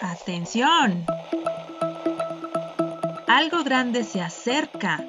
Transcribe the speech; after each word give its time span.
Atención. 0.00 1.04
Algo 3.26 3.64
grande 3.64 4.04
se 4.04 4.20
acerca. 4.20 5.04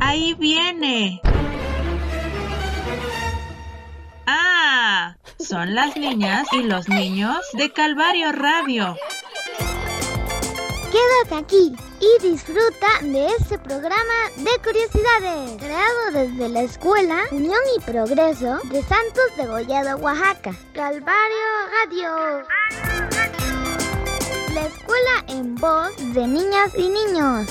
Ahí 0.00 0.34
viene. 0.34 1.20
Ah, 4.26 5.16
son 5.38 5.74
las 5.74 5.96
niñas 5.96 6.46
y 6.52 6.62
los 6.62 6.88
niños 6.88 7.38
de 7.54 7.72
Calvario 7.72 8.32
Radio. 8.32 8.96
Quédate 10.90 11.44
aquí 11.44 11.76
y 12.00 12.28
disfruta 12.28 12.86
de 13.02 13.26
este 13.26 13.58
programa 13.58 14.30
de 14.36 14.50
curiosidades, 14.64 15.56
creado 15.58 16.10
desde 16.12 16.48
la 16.48 16.62
Escuela 16.62 17.24
Unión 17.30 17.60
y 17.76 17.80
Progreso 17.80 18.58
de 18.64 18.82
Santos 18.82 19.36
de 19.36 19.46
Gollado, 19.46 19.98
Oaxaca. 19.98 20.54
Calvario 20.72 21.46
Radio. 21.84 22.48
La 24.98 25.20
escuela 25.20 25.40
en 25.40 25.54
voz 25.54 26.14
de 26.14 26.26
niñas 26.26 26.72
y 26.76 26.88
niños. 26.88 27.46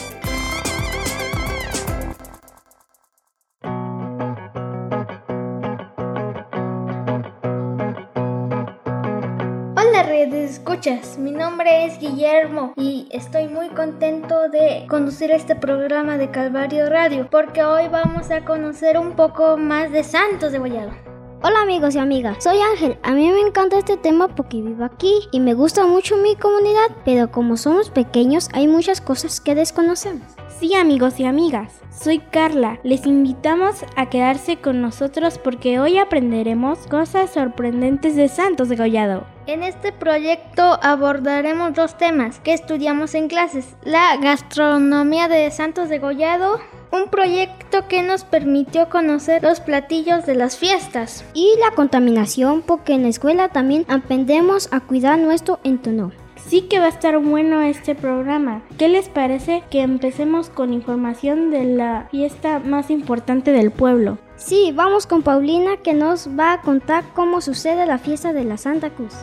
Hola 9.76 10.04
redes 10.04 10.52
escuchas, 10.52 11.18
mi 11.18 11.32
nombre 11.32 11.86
es 11.86 12.00
Guillermo 12.00 12.73
y 12.76 13.08
estoy 13.12 13.48
muy 13.48 13.70
contento 13.70 14.50
de 14.50 14.86
conducir 14.90 15.32
este 15.32 15.56
programa 15.56 16.18
de 16.18 16.32
Calvario 16.32 16.90
Radio 16.90 17.30
porque 17.30 17.64
hoy 17.64 17.88
vamos 17.88 18.32
a 18.32 18.44
conocer 18.44 18.98
un 18.98 19.16
poco 19.16 19.58
más 19.58 19.92
de 19.92 20.04
Santos 20.04 20.52
de 20.52 20.59
Bollado. 20.59 21.07
Hola 21.44 21.62
amigos 21.62 21.94
y 21.94 22.00
amigas, 22.00 22.44
soy 22.44 22.58
Ángel. 22.58 22.98
A 23.04 23.12
mí 23.12 23.30
me 23.30 23.41
encanta 23.41 23.78
este 23.78 23.95
tema 23.95 24.28
porque 24.28 24.59
vivo 24.59 24.84
aquí 24.84 25.14
y 25.32 25.40
me 25.40 25.54
gusta 25.54 25.86
mucho 25.86 26.18
mi 26.18 26.36
comunidad, 26.36 26.88
pero 27.05 27.32
como 27.32 27.58
somos 27.58 27.92
pequeños 27.92 28.50
hay 28.53 28.67
muchas 28.67 29.02
cosas 29.02 29.39
que 29.39 29.53
desconocemos. 29.53 30.23
Sí 30.59 30.73
amigos 30.73 31.20
y 31.20 31.25
amigas, 31.25 31.80
soy 31.92 32.17
Carla. 32.17 32.80
Les 32.81 33.06
invitamos 33.06 33.86
a 33.95 34.09
quedarse 34.09 34.58
con 34.58 34.81
nosotros 34.81 35.38
porque 35.38 35.80
hoy 35.80 36.00
aprenderemos 36.00 36.88
cosas 36.88 37.31
sorprendentes 37.31 38.16
de 38.16 38.30
Santos 38.30 38.67
de 38.67 38.75
Gollado. 38.75 39.28
En 39.45 39.62
este 39.62 39.92
proyecto 39.92 40.80
abordaremos 40.81 41.75
dos 41.75 42.00
temas 42.00 42.40
que 42.40 42.53
estudiamos 42.53 43.14
en 43.14 43.28
clases, 43.28 43.75
la 43.84 44.17
gastronomía 44.17 45.28
de 45.28 45.52
Santos 45.52 45.88
de 45.90 46.00
Gollado 46.00 46.59
un 46.92 47.10
proyecto 47.10 47.88
que 47.88 48.02
nos 48.02 48.24
permitió 48.24 48.90
conocer 48.90 49.44
los 49.44 49.60
platillos 49.60 50.26
de 50.26 50.36
las 50.36 50.58
fiestas. 50.58 51.26
Y 51.34 51.54
la 51.60 51.72
contaminación, 51.76 52.62
porque 52.62 52.94
en 52.94 53.04
la 53.04 53.10
escuela 53.10 53.50
también 53.50 53.86
aprendemos 53.88 54.70
a 54.72 54.80
cuidar 54.80 55.20
nuestro 55.20 55.60
entorno. 55.64 56.12
Sí 56.48 56.62
que 56.62 56.80
va 56.80 56.86
a 56.86 56.90
estar 56.90 57.18
bueno 57.18 57.62
este 57.62 57.94
programa. 57.94 58.62
¿Qué 58.78 58.88
les 58.88 59.10
parece 59.10 59.64
que 59.70 59.82
empecemos 59.82 60.50
con 60.50 60.72
información 60.72 61.52
de 61.52 61.66
la 61.66 62.08
fiesta 62.10 62.60
más 62.60 62.90
importante 62.90 63.52
del 63.52 63.72
pueblo? 63.72 64.18
Sí, 64.38 64.72
vamos 64.74 65.08
con 65.08 65.24
Paulina 65.24 65.78
que 65.78 65.94
nos 65.94 66.30
va 66.30 66.54
a 66.54 66.62
contar 66.62 67.04
cómo 67.14 67.42
sucede 67.42 67.86
la 67.86 67.98
fiesta 67.98 68.32
de 68.32 68.46
la 68.46 68.58
Santa 68.58 68.92
Cruz. 68.92 69.14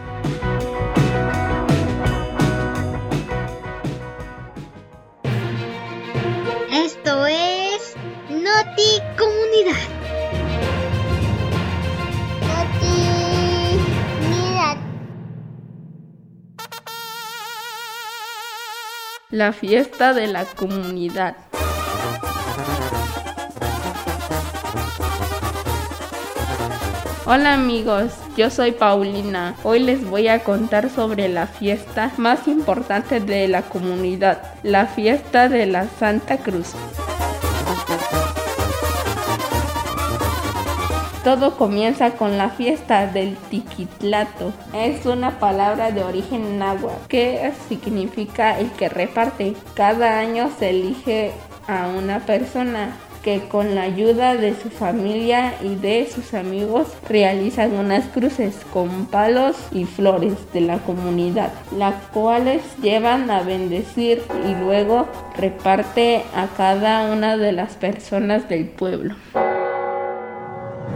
Esto 6.73 7.27
es 7.27 7.44
Noti 8.75 9.01
Comunidad. 9.17 9.89
Noti. 12.41 12.97
La 19.31 19.53
fiesta 19.53 20.13
de 20.13 20.27
la 20.27 20.45
comunidad. 20.45 21.37
Hola 27.27 27.55
amigos, 27.55 28.13
yo 28.37 28.51
soy 28.51 28.73
Paulina. 28.73 29.55
Hoy 29.63 29.79
les 29.79 30.05
voy 30.05 30.27
a 30.27 30.43
contar 30.43 30.91
sobre 30.91 31.29
la 31.29 31.47
fiesta 31.47 32.11
más 32.17 32.49
importante 32.49 33.21
de 33.21 33.47
la 33.47 33.63
comunidad, 33.63 34.43
la 34.65 34.87
fiesta 34.87 35.49
de 35.49 35.67
la 35.67 35.87
Santa 36.01 36.39
Cruz. 36.39 36.75
Todo 41.25 41.57
comienza 41.57 42.11
con 42.11 42.37
la 42.37 42.51
fiesta 42.51 43.07
del 43.07 43.39
Tiquitlato. 43.49 44.53
Es 44.75 45.07
una 45.07 45.39
palabra 45.39 45.91
de 45.91 46.05
origen 46.05 46.59
náhuatl 46.59 47.09
que 47.09 47.51
significa 47.67 48.61
el 48.61 48.71
que 48.73 48.91
reparte. 48.91 49.55
Cada 49.73 50.19
año 50.19 50.51
se 50.59 50.69
elige 50.69 51.33
a 51.67 51.89
una 51.89 52.21
persona 52.21 52.95
que 53.23 53.41
con 53.49 53.75
la 53.75 53.85
ayuda 53.85 54.37
de 54.37 54.55
su 54.55 54.69
familia 54.69 55.55
y 55.63 55.77
de 55.77 56.07
sus 56.15 56.35
amigos 56.35 56.89
realizan 57.09 57.73
unas 57.73 58.05
cruces 58.09 58.55
con 58.71 59.07
palos 59.07 59.57
y 59.73 59.87
flores 59.87 60.35
de 60.53 60.61
la 60.61 60.77
comunidad, 60.81 61.55
las 61.75 61.95
cuales 62.13 62.61
llevan 62.83 63.31
a 63.31 63.41
bendecir 63.41 64.23
y 64.47 64.55
luego 64.63 65.09
reparte 65.39 66.23
a 66.37 66.49
cada 66.55 67.11
una 67.11 67.39
de 67.39 67.53
las 67.53 67.77
personas 67.77 68.47
del 68.47 68.67
pueblo. 68.67 69.15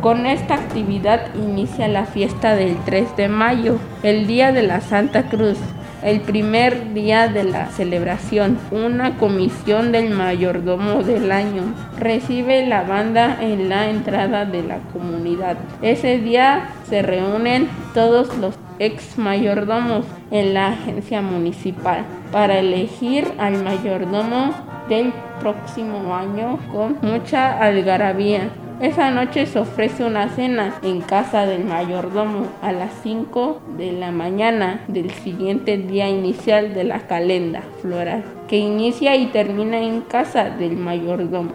Con 0.01 0.27
esta 0.27 0.55
actividad 0.55 1.35
inicia 1.35 1.89
la 1.89 2.07
fiesta 2.07 2.55
del 2.55 2.77
3 2.85 3.17
de 3.17 3.29
mayo, 3.29 3.79
el 4.05 4.29
Día 4.29 4.53
de 4.53 4.63
la 4.63 4.81
Santa 4.81 5.25
Cruz, 5.25 5.59
el 6.05 6.21
primer 6.21 6.95
día 6.95 7.27
de 7.27 7.43
la 7.43 7.67
celebración, 7.67 8.59
una 8.71 9.17
comisión 9.17 9.91
del 9.91 10.11
mayordomo 10.11 11.03
del 11.03 11.33
año 11.33 11.75
recibe 11.99 12.65
la 12.65 12.85
banda 12.85 13.39
en 13.41 13.69
la 13.69 13.91
entrada 13.91 14.45
de 14.45 14.63
la 14.63 14.79
comunidad. 14.93 15.57
Ese 15.83 16.19
día 16.19 16.69
se 16.89 17.03
reúnen 17.03 17.69
todos 17.93 18.39
los 18.39 18.55
ex 18.79 19.19
mayordomos 19.19 20.07
en 20.31 20.55
la 20.55 20.69
agencia 20.69 21.21
municipal 21.21 22.05
para 22.31 22.61
elegir 22.61 23.27
al 23.39 23.65
mayordomo 23.65 24.55
del 24.89 25.13
próximo 25.41 26.15
año 26.15 26.61
con 26.71 26.99
mucha 27.03 27.59
algarabía. 27.59 28.49
Esa 28.81 29.11
noche 29.11 29.47
se 29.47 29.59
ofrece 29.59 30.05
una 30.05 30.29
cena 30.29 30.77
en 30.83 31.01
casa 31.01 31.47
del 31.47 31.65
mayordomo 31.65 32.47
a 32.63 32.71
las 32.71 32.93
5 33.03 33.61
de 33.77 33.91
la 33.91 34.13
mañana 34.13 34.85
del 34.87 35.11
siguiente 35.11 35.77
día 35.77 36.09
inicial 36.09 36.75
de 36.75 36.85
la 36.85 37.01
calenda 37.01 37.63
floral, 37.83 38.23
que 38.47 38.59
inicia 38.59 39.17
y 39.17 39.27
termina 39.27 39.81
en 39.81 40.03
casa 40.03 40.51
del 40.51 40.77
mayordomo. 40.77 41.51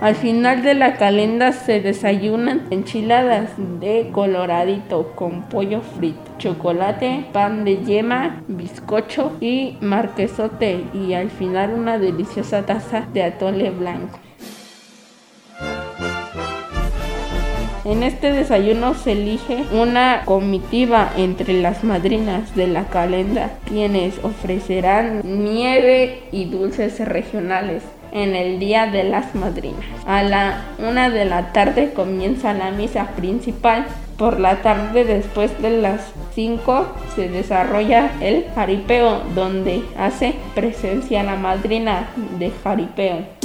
Al 0.00 0.14
final 0.14 0.62
de 0.62 0.72
la 0.72 0.96
calenda 0.96 1.52
se 1.52 1.82
desayunan 1.82 2.68
enchiladas 2.70 3.50
de 3.80 4.08
coloradito 4.12 5.12
con 5.14 5.42
pollo 5.42 5.82
frito, 5.82 6.22
chocolate, 6.38 7.26
pan 7.34 7.64
de 7.64 7.84
yema, 7.84 8.42
bizcocho 8.48 9.36
y 9.42 9.76
marquesote 9.82 10.86
y 10.94 11.12
al 11.12 11.28
final 11.28 11.74
una 11.74 11.98
deliciosa 11.98 12.64
taza 12.64 13.08
de 13.12 13.24
atole 13.24 13.68
blanco. 13.68 14.18
En 17.84 18.02
este 18.02 18.32
desayuno 18.32 18.94
se 18.94 19.12
elige 19.12 19.64
una 19.70 20.22
comitiva 20.24 21.12
entre 21.18 21.60
las 21.60 21.84
madrinas 21.84 22.56
de 22.56 22.68
la 22.68 22.84
calenda, 22.84 23.50
quienes 23.66 24.18
ofrecerán 24.24 25.20
nieve 25.24 26.22
y 26.32 26.46
dulces 26.46 27.06
regionales 27.06 27.82
en 28.12 28.34
el 28.34 28.58
Día 28.58 28.86
de 28.86 29.04
las 29.04 29.34
Madrinas. 29.34 29.84
A 30.06 30.22
la 30.22 30.64
una 30.78 31.10
de 31.10 31.24
la 31.24 31.52
tarde 31.52 31.92
comienza 31.92 32.52
la 32.52 32.70
misa 32.70 33.08
principal. 33.16 33.86
Por 34.16 34.38
la 34.38 34.60
tarde, 34.60 35.04
después 35.04 35.60
de 35.62 35.80
las 35.80 36.12
5, 36.34 36.86
se 37.16 37.28
desarrolla 37.28 38.10
el 38.20 38.44
jaripeo, 38.54 39.22
donde 39.34 39.82
hace 39.96 40.34
presencia 40.54 41.22
la 41.22 41.36
madrina 41.36 42.10
de 42.38 42.50
jaripeo. 42.62 43.40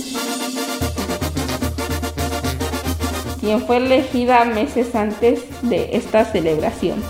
quien 3.46 3.62
fue 3.62 3.78
elegida 3.78 4.44
meses 4.44 4.96
antes 4.96 5.44
de 5.62 5.96
esta 5.96 6.26
celebración. 6.26 7.04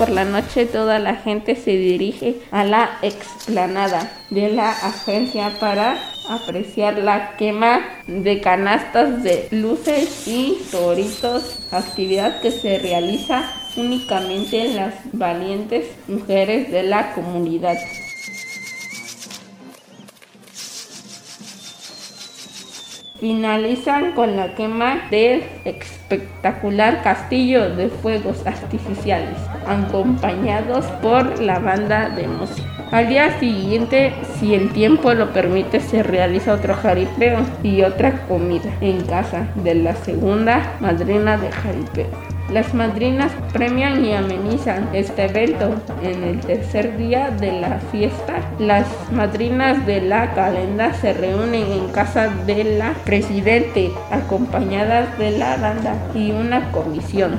Por 0.00 0.08
la 0.08 0.24
noche 0.24 0.64
toda 0.64 0.98
la 0.98 1.16
gente 1.16 1.54
se 1.56 1.72
dirige 1.72 2.36
a 2.52 2.64
la 2.64 2.88
explanada 3.02 4.10
de 4.30 4.48
la 4.48 4.70
agencia 4.70 5.52
para 5.60 6.02
apreciar 6.26 6.96
la 6.96 7.36
quema 7.36 7.82
de 8.06 8.40
canastas 8.40 9.22
de 9.22 9.46
luces 9.50 10.26
y 10.26 10.56
toritos, 10.70 11.68
actividad 11.70 12.40
que 12.40 12.50
se 12.50 12.78
realiza 12.78 13.52
únicamente 13.76 14.64
en 14.64 14.76
las 14.76 14.94
valientes 15.12 15.84
mujeres 16.08 16.72
de 16.72 16.82
la 16.82 17.12
comunidad. 17.12 17.76
Finalizan 23.20 24.12
con 24.12 24.34
la 24.34 24.54
quema 24.54 25.02
del 25.10 25.42
espectacular 25.66 27.02
castillo 27.02 27.68
de 27.76 27.90
fuegos 27.90 28.46
artificiales, 28.46 29.36
acompañados 29.66 30.86
por 31.02 31.38
la 31.38 31.58
banda 31.58 32.08
de 32.08 32.26
música. 32.26 32.66
Al 32.90 33.08
día 33.08 33.38
siguiente, 33.38 34.14
si 34.38 34.54
el 34.54 34.72
tiempo 34.72 35.12
lo 35.12 35.34
permite, 35.34 35.80
se 35.80 36.02
realiza 36.02 36.54
otro 36.54 36.74
jaripeo 36.74 37.40
y 37.62 37.82
otra 37.82 38.26
comida 38.26 38.70
en 38.80 39.04
casa 39.04 39.48
de 39.54 39.74
la 39.74 39.94
segunda 39.96 40.76
madrina 40.80 41.36
de 41.36 41.52
jaripeo. 41.52 42.29
Las 42.52 42.74
madrinas 42.74 43.30
premian 43.52 44.04
y 44.04 44.12
amenizan 44.12 44.88
este 44.92 45.26
evento. 45.26 45.72
En 46.02 46.24
el 46.24 46.40
tercer 46.40 46.96
día 46.96 47.30
de 47.30 47.52
la 47.60 47.78
fiesta, 47.92 48.40
las 48.58 48.88
madrinas 49.12 49.86
de 49.86 50.00
la 50.00 50.34
calenda 50.34 50.92
se 50.94 51.12
reúnen 51.12 51.70
en 51.70 51.88
casa 51.90 52.28
de 52.28 52.64
la 52.76 52.94
presidente, 53.04 53.92
acompañadas 54.10 55.16
de 55.16 55.30
la 55.38 55.56
banda 55.58 55.94
y 56.12 56.32
una 56.32 56.72
comisión. 56.72 57.38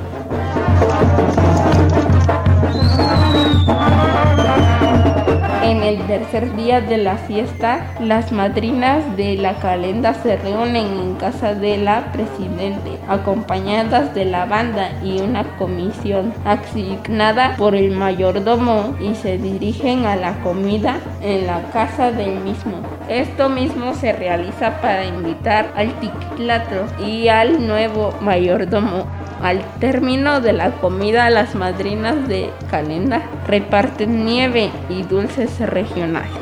El 5.92 6.06
tercer 6.06 6.56
día 6.56 6.80
de 6.80 6.96
la 6.96 7.18
fiesta, 7.18 7.94
las 8.00 8.32
madrinas 8.32 9.14
de 9.14 9.36
la 9.36 9.58
calenda 9.58 10.14
se 10.14 10.38
reúnen 10.38 10.86
en 10.86 11.14
casa 11.16 11.52
de 11.52 11.76
la 11.76 12.10
presidente, 12.12 12.98
acompañadas 13.08 14.14
de 14.14 14.24
la 14.24 14.46
banda 14.46 14.90
y 15.04 15.20
una 15.20 15.44
comisión 15.58 16.32
asignada 16.46 17.56
por 17.58 17.74
el 17.74 17.90
mayordomo 17.90 18.96
y 19.02 19.14
se 19.16 19.36
dirigen 19.36 20.06
a 20.06 20.16
la 20.16 20.40
comida 20.40 20.98
en 21.20 21.46
la 21.46 21.60
casa 21.74 22.10
del 22.10 22.40
mismo. 22.40 22.80
Esto 23.10 23.50
mismo 23.50 23.92
se 23.92 24.14
realiza 24.14 24.80
para 24.80 25.04
invitar 25.04 25.74
al 25.76 25.92
tiquitlatro 26.00 26.86
y 27.06 27.28
al 27.28 27.66
nuevo 27.66 28.14
mayordomo 28.22 29.04
al 29.42 29.64
término 29.80 30.40
de 30.40 30.52
la 30.52 30.72
comida, 30.72 31.28
las 31.30 31.54
madrinas 31.54 32.28
de 32.28 32.50
Calenda 32.70 33.22
reparten 33.46 34.24
nieve 34.24 34.70
y 34.88 35.02
dulces 35.02 35.58
regionales. 35.60 36.41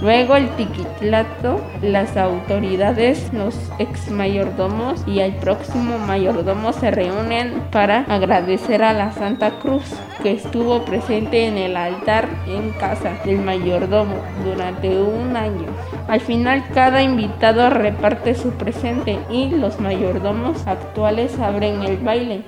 Luego 0.00 0.36
el 0.36 0.48
tiquitlato, 0.50 1.60
las 1.82 2.16
autoridades, 2.16 3.32
los 3.32 3.56
ex 3.80 4.10
mayordomos 4.10 5.02
y 5.08 5.18
el 5.20 5.34
próximo 5.34 5.98
mayordomo 5.98 6.72
se 6.72 6.92
reúnen 6.92 7.62
para 7.72 8.02
agradecer 8.02 8.84
a 8.84 8.92
la 8.92 9.10
Santa 9.10 9.58
Cruz 9.58 9.82
que 10.22 10.32
estuvo 10.32 10.84
presente 10.84 11.46
en 11.46 11.58
el 11.58 11.76
altar 11.76 12.28
en 12.46 12.70
casa 12.72 13.12
del 13.24 13.40
mayordomo 13.40 14.14
durante 14.44 15.00
un 15.00 15.36
año. 15.36 15.66
Al 16.06 16.20
final 16.20 16.64
cada 16.72 17.02
invitado 17.02 17.68
reparte 17.68 18.36
su 18.36 18.50
presente 18.50 19.18
y 19.30 19.50
los 19.50 19.80
mayordomos 19.80 20.64
actuales 20.66 21.38
abren 21.40 21.82
el 21.82 21.96
baile 21.98 22.44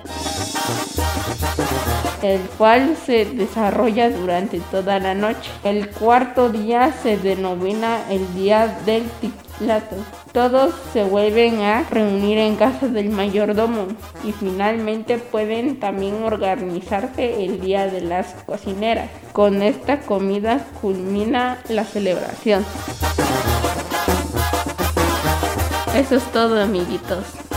el 2.22 2.40
cual 2.58 2.96
se 3.04 3.24
desarrolla 3.24 4.10
durante 4.10 4.60
toda 4.60 4.98
la 4.98 5.14
noche. 5.14 5.50
El 5.64 5.88
cuarto 5.90 6.50
día 6.50 6.92
se 7.02 7.16
denomina 7.16 8.10
el 8.10 8.34
día 8.34 8.78
del 8.84 9.04
tiquitlato. 9.20 9.96
Todos 10.32 10.74
se 10.92 11.02
vuelven 11.02 11.60
a 11.60 11.82
reunir 11.90 12.38
en 12.38 12.56
casa 12.56 12.86
del 12.88 13.10
mayordomo 13.10 13.88
y 14.24 14.32
finalmente 14.32 15.18
pueden 15.18 15.80
también 15.80 16.22
organizarse 16.22 17.44
el 17.44 17.60
día 17.60 17.86
de 17.86 18.02
las 18.02 18.34
cocineras. 18.46 19.10
Con 19.32 19.62
esta 19.62 20.00
comida 20.00 20.64
culmina 20.80 21.58
la 21.68 21.84
celebración. 21.84 22.64
Eso 25.94 26.16
es 26.16 26.24
todo 26.32 26.62
amiguitos. 26.62 27.49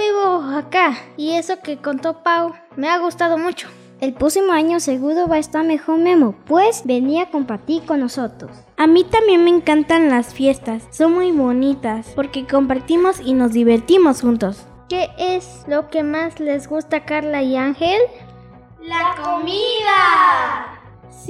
Vivo 0.00 0.42
acá 0.56 0.98
y 1.16 1.32
eso 1.32 1.60
que 1.62 1.76
contó 1.76 2.22
Pau 2.22 2.54
me 2.76 2.88
ha 2.88 2.98
gustado 2.98 3.38
mucho. 3.38 3.68
El 4.00 4.14
próximo 4.14 4.52
año 4.52 4.80
seguro 4.80 5.28
va 5.28 5.36
a 5.36 5.40
estar 5.40 5.62
mejor 5.62 5.98
Memo, 5.98 6.34
pues 6.46 6.82
venía 6.86 7.24
a 7.24 7.30
compartir 7.30 7.84
con 7.84 8.00
nosotros. 8.00 8.50
A 8.78 8.86
mí 8.86 9.04
también 9.04 9.44
me 9.44 9.50
encantan 9.50 10.08
las 10.08 10.32
fiestas, 10.32 10.84
son 10.90 11.12
muy 11.12 11.32
bonitas 11.32 12.12
porque 12.16 12.46
compartimos 12.46 13.20
y 13.20 13.34
nos 13.34 13.52
divertimos 13.52 14.22
juntos. 14.22 14.64
¿Qué 14.88 15.10
es 15.18 15.64
lo 15.68 15.90
que 15.90 16.02
más 16.02 16.40
les 16.40 16.66
gusta 16.66 16.98
a 16.98 17.04
Carla 17.04 17.42
y 17.42 17.56
Ángel? 17.56 18.00
¡La 18.80 19.14
comida! 19.22 20.69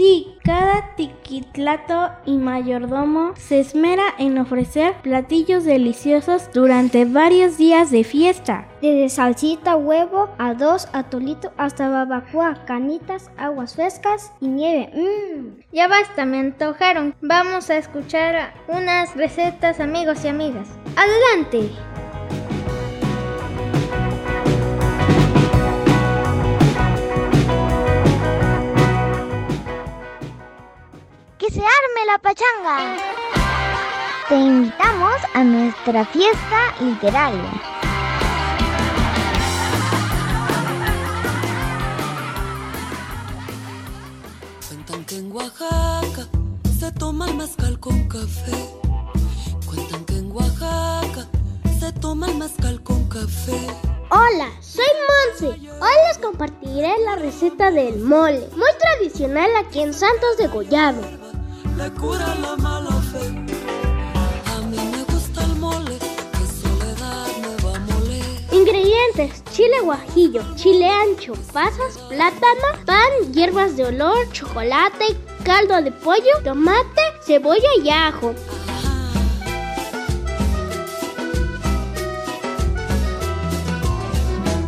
Sí, 0.00 0.34
cada 0.42 0.94
tiquitlato 0.96 2.12
y 2.24 2.38
mayordomo 2.38 3.34
se 3.36 3.60
esmera 3.60 4.04
en 4.18 4.38
ofrecer 4.38 4.94
platillos 5.02 5.64
deliciosos 5.64 6.48
durante 6.54 7.04
varios 7.04 7.58
días 7.58 7.90
de 7.90 8.02
fiesta. 8.02 8.66
Desde 8.80 9.10
salsita, 9.10 9.76
huevo, 9.76 10.30
arroz, 10.38 10.88
atolito, 10.94 11.52
hasta 11.58 11.90
barbacoa, 11.90 12.64
canitas, 12.64 13.30
aguas 13.36 13.74
frescas 13.74 14.32
y 14.40 14.48
nieve. 14.48 14.90
¡Mmm! 14.94 15.60
Ya 15.70 15.86
basta, 15.86 16.24
me 16.24 16.38
antojaron. 16.38 17.14
Vamos 17.20 17.68
a 17.68 17.76
escuchar 17.76 18.54
unas 18.68 19.14
recetas, 19.16 19.80
amigos 19.80 20.24
y 20.24 20.28
amigas. 20.28 20.68
¡Adelante! 20.96 21.76
¡Que 31.40 31.50
se 31.50 31.60
arme 31.60 32.04
la 32.06 32.18
pachanga! 32.18 32.96
Te 34.28 34.34
invitamos 34.34 35.16
a 35.32 35.42
nuestra 35.42 36.04
fiesta 36.04 36.74
literaria. 36.80 37.50
Cuentan 44.68 45.04
que 45.06 45.16
en 45.16 45.32
Oaxaca 45.32 46.28
se 46.78 46.92
toma 46.92 47.28
el 47.28 47.36
mezcal 47.36 47.80
con 47.80 48.06
café. 48.06 48.68
Cuentan 49.64 50.04
que 50.04 50.18
en 50.18 50.30
Oaxaca 50.32 51.26
se 51.78 51.90
toma 51.94 52.26
el 52.26 52.36
mezcal 52.36 52.82
con 52.82 53.08
café. 53.08 53.66
Hola, 54.10 54.50
soy 54.60 54.84
Monse. 55.08 55.70
Hoy 55.70 55.96
les 56.06 56.18
compartiré 56.18 56.92
la 57.06 57.16
receta 57.16 57.70
del 57.70 57.98
mole, 58.00 58.46
muy 58.54 58.70
tradicional 58.78 59.48
aquí 59.56 59.80
en 59.80 59.94
Santos 59.94 60.36
de 60.36 60.46
Gollado. 60.48 61.19
Cura 61.98 62.34
la 62.36 62.56
mala 62.56 62.92
fe. 63.10 63.24
A 64.54 64.60
mí 64.62 64.76
me 64.76 65.02
gusta 65.12 65.44
el 65.44 65.54
mole, 65.56 65.98
que. 65.98 66.08
Ingredientes: 68.56 69.42
chile 69.52 69.80
guajillo, 69.82 70.42
chile 70.56 70.88
ancho, 70.88 71.32
pasas, 71.52 71.98
plátano, 72.08 72.84
pan, 72.86 73.32
hierbas 73.32 73.76
de 73.76 73.84
olor, 73.84 74.30
chocolate, 74.32 75.16
caldo 75.42 75.82
de 75.82 75.90
pollo, 75.92 76.42
tomate, 76.44 77.02
cebolla 77.26 77.68
y 77.82 77.90
ajo. 77.90 78.34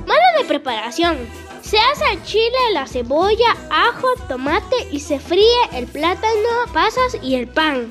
Modo 0.06 0.28
de 0.38 0.44
preparación. 0.46 1.41
Se 1.72 1.78
hace 1.78 2.04
el 2.12 2.22
chile, 2.24 2.58
la 2.74 2.86
cebolla, 2.86 3.56
ajo, 3.70 4.06
tomate 4.28 4.76
y 4.90 5.00
se 5.00 5.18
fríe 5.18 5.70
el 5.72 5.86
plátano, 5.86 6.70
pasas 6.74 7.16
y 7.22 7.34
el 7.34 7.48
pan. 7.48 7.88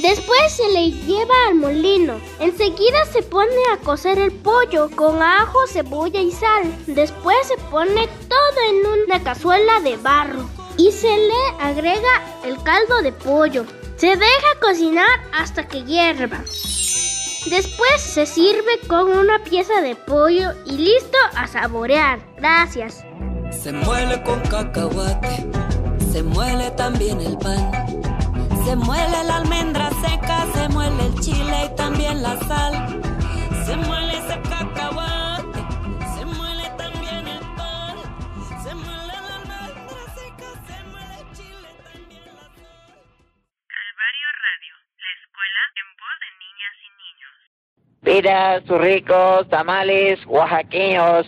Después 0.00 0.56
se 0.56 0.70
le 0.70 0.92
lleva 0.92 1.34
al 1.48 1.56
molino. 1.56 2.18
Enseguida 2.40 3.04
se 3.12 3.22
pone 3.22 3.52
a 3.70 3.76
cocer 3.76 4.18
el 4.18 4.32
pollo 4.32 4.88
con 4.96 5.20
ajo, 5.20 5.66
cebolla 5.66 6.22
y 6.22 6.30
sal. 6.30 6.74
Después 6.86 7.36
se 7.46 7.58
pone 7.70 8.08
todo 8.30 8.70
en 8.70 9.02
una 9.02 9.22
cazuela 9.22 9.80
de 9.80 9.98
barro 9.98 10.48
y 10.78 10.90
se 10.90 11.14
le 11.14 11.60
agrega 11.60 12.22
el 12.46 12.62
caldo 12.62 13.02
de 13.02 13.12
pollo. 13.12 13.66
Se 13.96 14.16
deja 14.16 14.60
cocinar 14.62 15.20
hasta 15.34 15.68
que 15.68 15.84
hierva. 15.84 16.42
Después 17.46 18.00
se 18.00 18.24
sirve 18.24 18.80
con 18.86 19.10
una 19.10 19.38
pieza 19.44 19.80
de 19.82 19.94
pollo 19.94 20.52
y 20.64 20.78
listo 20.78 21.18
a 21.36 21.46
saborear. 21.46 22.18
Gracias. 22.36 23.04
Se 23.50 23.70
muele 23.70 24.22
con 24.22 24.40
cacahuate, 24.40 25.46
se 26.10 26.22
muele 26.22 26.70
también 26.72 27.20
el 27.20 27.36
pan. 27.36 27.70
Se 28.64 28.74
muele 28.76 29.24
la 29.24 29.36
almendra 29.36 29.90
seca, 29.90 30.46
se 30.54 30.68
muele 30.70 31.06
el 31.06 31.20
chile 31.20 31.70
y 31.70 31.76
también 31.76 32.22
la 32.22 32.38
sal. 32.48 33.00
Se 33.66 33.76
muele 33.76 34.18
ese 34.18 34.40
cacahuate, 34.48 35.23
niños. 48.04 48.62
Piras, 48.62 48.62
ricos, 48.68 49.48
tamales, 49.48 50.18
oaxaqueños. 50.26 51.26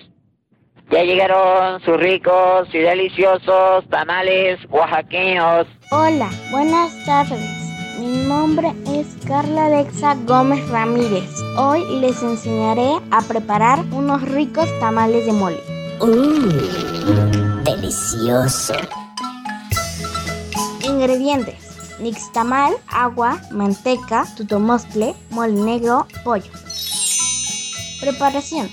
Ya 0.90 1.02
llegaron 1.02 1.80
sus 1.80 1.96
ricos 1.96 2.68
y 2.72 2.78
deliciosos 2.78 3.88
tamales 3.90 4.58
oaxaqueños. 4.70 5.66
Hola, 5.90 6.30
buenas 6.50 6.92
tardes. 7.04 7.40
Mi 7.98 8.28
nombre 8.28 8.72
es 8.88 9.06
Carla 9.26 9.66
Alexa 9.66 10.14
Gómez 10.26 10.68
Ramírez. 10.68 11.28
Hoy 11.58 11.82
les 12.00 12.22
enseñaré 12.22 13.00
a 13.10 13.20
preparar 13.22 13.80
unos 13.90 14.22
ricos 14.22 14.68
tamales 14.78 15.26
de 15.26 15.32
mole. 15.32 15.60
¡Mmm! 16.00 17.64
Delicioso. 17.64 18.74
Ingredientes. 20.84 21.66
Nixtamal, 21.98 22.74
agua, 22.88 23.40
manteca, 23.50 24.26
tutomostle, 24.36 25.14
mole 25.30 25.54
negro, 25.54 26.06
pollo. 26.22 26.52
Preparación. 28.00 28.70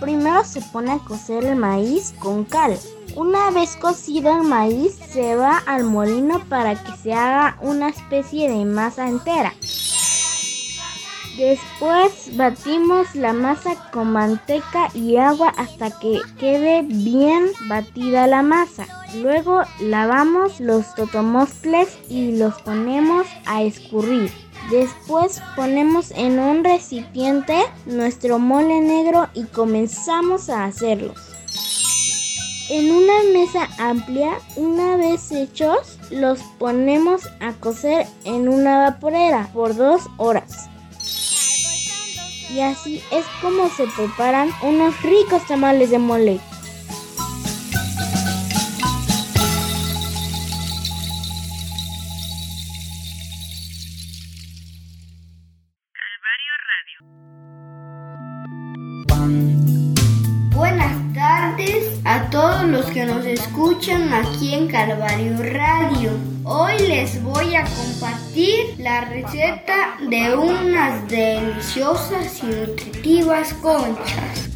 Primero 0.00 0.44
se 0.44 0.60
pone 0.60 0.92
a 0.92 0.98
cocer 0.98 1.44
el 1.44 1.56
maíz 1.56 2.14
con 2.18 2.44
cal. 2.44 2.78
Una 3.14 3.50
vez 3.50 3.76
cocido 3.76 4.34
el 4.34 4.42
maíz 4.42 4.98
se 5.12 5.36
va 5.36 5.58
al 5.58 5.84
molino 5.84 6.42
para 6.48 6.82
que 6.82 6.96
se 6.96 7.12
haga 7.12 7.58
una 7.60 7.90
especie 7.90 8.50
de 8.50 8.64
masa 8.64 9.08
entera. 9.08 9.52
Después 11.36 12.36
batimos 12.36 13.14
la 13.14 13.32
masa 13.32 13.90
con 13.90 14.12
manteca 14.12 14.88
y 14.92 15.16
agua 15.16 15.52
hasta 15.56 15.90
que 15.98 16.20
quede 16.38 16.82
bien 16.82 17.50
batida 17.68 18.26
la 18.26 18.42
masa. 18.42 18.86
Luego 19.14 19.62
lavamos 19.80 20.60
los 20.60 20.94
totomostles 20.94 21.88
y 22.08 22.36
los 22.36 22.60
ponemos 22.62 23.26
a 23.46 23.62
escurrir. 23.62 24.30
Después 24.72 25.42
ponemos 25.54 26.12
en 26.12 26.38
un 26.38 26.64
recipiente 26.64 27.54
nuestro 27.84 28.38
mole 28.38 28.80
negro 28.80 29.28
y 29.34 29.44
comenzamos 29.44 30.48
a 30.48 30.64
hacerlos. 30.64 31.18
En 32.70 32.90
una 32.90 33.12
mesa 33.34 33.68
amplia, 33.78 34.30
una 34.56 34.96
vez 34.96 35.30
hechos, 35.30 35.98
los 36.10 36.38
ponemos 36.58 37.20
a 37.40 37.52
cocer 37.52 38.06
en 38.24 38.48
una 38.48 38.78
vaporera 38.78 39.50
por 39.52 39.76
dos 39.76 40.04
horas. 40.16 40.70
Y 42.50 42.60
así 42.60 43.02
es 43.10 43.26
como 43.42 43.68
se 43.68 43.86
preparan 43.88 44.48
unos 44.62 45.02
ricos 45.02 45.46
tamales 45.46 45.90
de 45.90 45.98
mole. 45.98 46.40
Escuchan 63.52 64.10
aquí 64.14 64.54
en 64.54 64.66
Calvario 64.66 65.36
Radio. 65.36 66.12
Hoy 66.42 66.72
les 66.88 67.22
voy 67.22 67.54
a 67.54 67.64
compartir 67.64 68.76
la 68.78 69.02
receta 69.02 69.98
de 70.08 70.34
unas 70.34 71.06
deliciosas 71.06 72.42
y 72.42 72.46
nutritivas 72.46 73.52
conchas. 73.52 74.48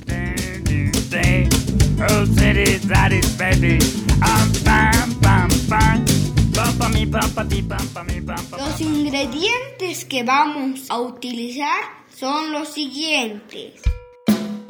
Los 8.56 8.80
ingredientes 8.80 10.04
que 10.06 10.22
vamos 10.22 10.86
a 10.88 11.00
utilizar 11.00 11.82
son 12.08 12.50
los 12.50 12.72
siguientes. 12.72 13.74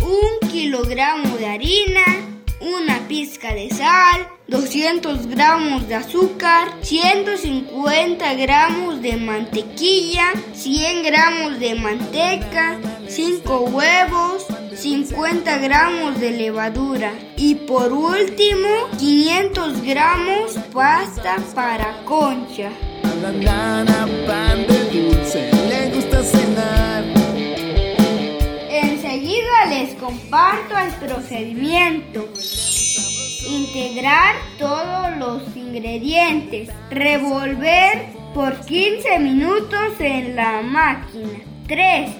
Un 0.01 0.49
kilogramo 0.51 1.37
de 1.37 1.47
harina, 1.47 2.36
una 2.61 3.07
pizca 3.09 3.55
de 3.55 3.71
sal, 3.71 4.29
200 4.49 5.27
gramos 5.27 5.89
de 5.89 5.97
azúcar, 5.97 6.69
150 6.83 8.35
gramos 8.35 9.03
de 9.03 9.17
mantequilla, 9.17 10.33
100 10.55 11.03
gramos 11.03 11.59
de 11.59 11.75
manteca, 11.75 12.79
5 13.09 13.59
huevos, 13.61 14.47
50 14.75 15.59
gramos 15.59 16.21
de 16.21 16.31
levadura 16.33 17.13
y 17.37 17.55
por 17.55 17.93
último 17.93 18.69
500 18.99 19.83
gramos 19.83 20.53
pasta 20.73 21.37
para 21.55 22.05
concha. 22.05 22.71
La 23.23 23.33
nana 23.33 24.07
pan 24.27 24.67
de 24.67 24.85
dulce, 24.91 25.51
le 25.69 25.91
gusta 25.95 26.23
cenar. 26.23 26.96
Les 29.69 29.95
comparto 29.95 30.79
el 30.79 30.93
procedimiento. 30.95 32.29
Integrar 33.47 34.37
todos 34.59 35.17
los 35.19 35.57
ingredientes. 35.57 36.71
Revolver 36.91 38.07
por 38.33 38.65
15 38.65 39.19
minutos 39.19 39.95
en 39.99 40.37
la 40.37 40.63
máquina. 40.63 41.41
3. 41.67 42.11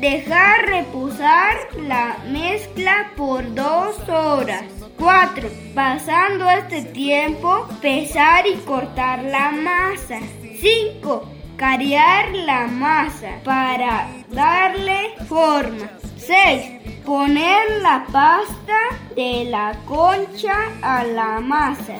Dejar 0.00 0.66
reposar 0.66 1.56
la 1.86 2.16
mezcla 2.30 3.12
por 3.16 3.54
2 3.54 4.08
horas. 4.08 4.64
4. 4.98 5.48
Pasando 5.74 6.50
este 6.50 6.82
tiempo, 6.82 7.68
pesar 7.82 8.46
y 8.46 8.54
cortar 8.64 9.22
la 9.24 9.52
masa. 9.52 10.18
5. 10.60 11.33
Carear 11.56 12.34
la 12.34 12.66
masa 12.66 13.40
para 13.44 14.08
darle 14.30 15.14
forma. 15.28 15.88
6. 16.16 17.04
Poner 17.04 17.82
la 17.82 18.04
pasta 18.10 18.78
de 19.14 19.44
la 19.44 19.78
concha 19.84 20.56
a 20.82 21.04
la 21.04 21.40
masa. 21.40 21.96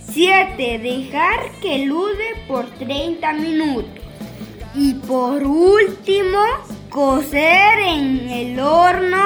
7. 0.00 0.78
Dejar 0.78 1.50
que 1.62 1.86
lude 1.86 2.44
por 2.46 2.66
30 2.66 3.32
minutos. 3.34 4.04
Y 4.74 4.94
por 4.94 5.44
último, 5.44 6.42
cocer 6.90 7.78
en 7.78 8.28
el 8.28 8.60
horno 8.60 9.24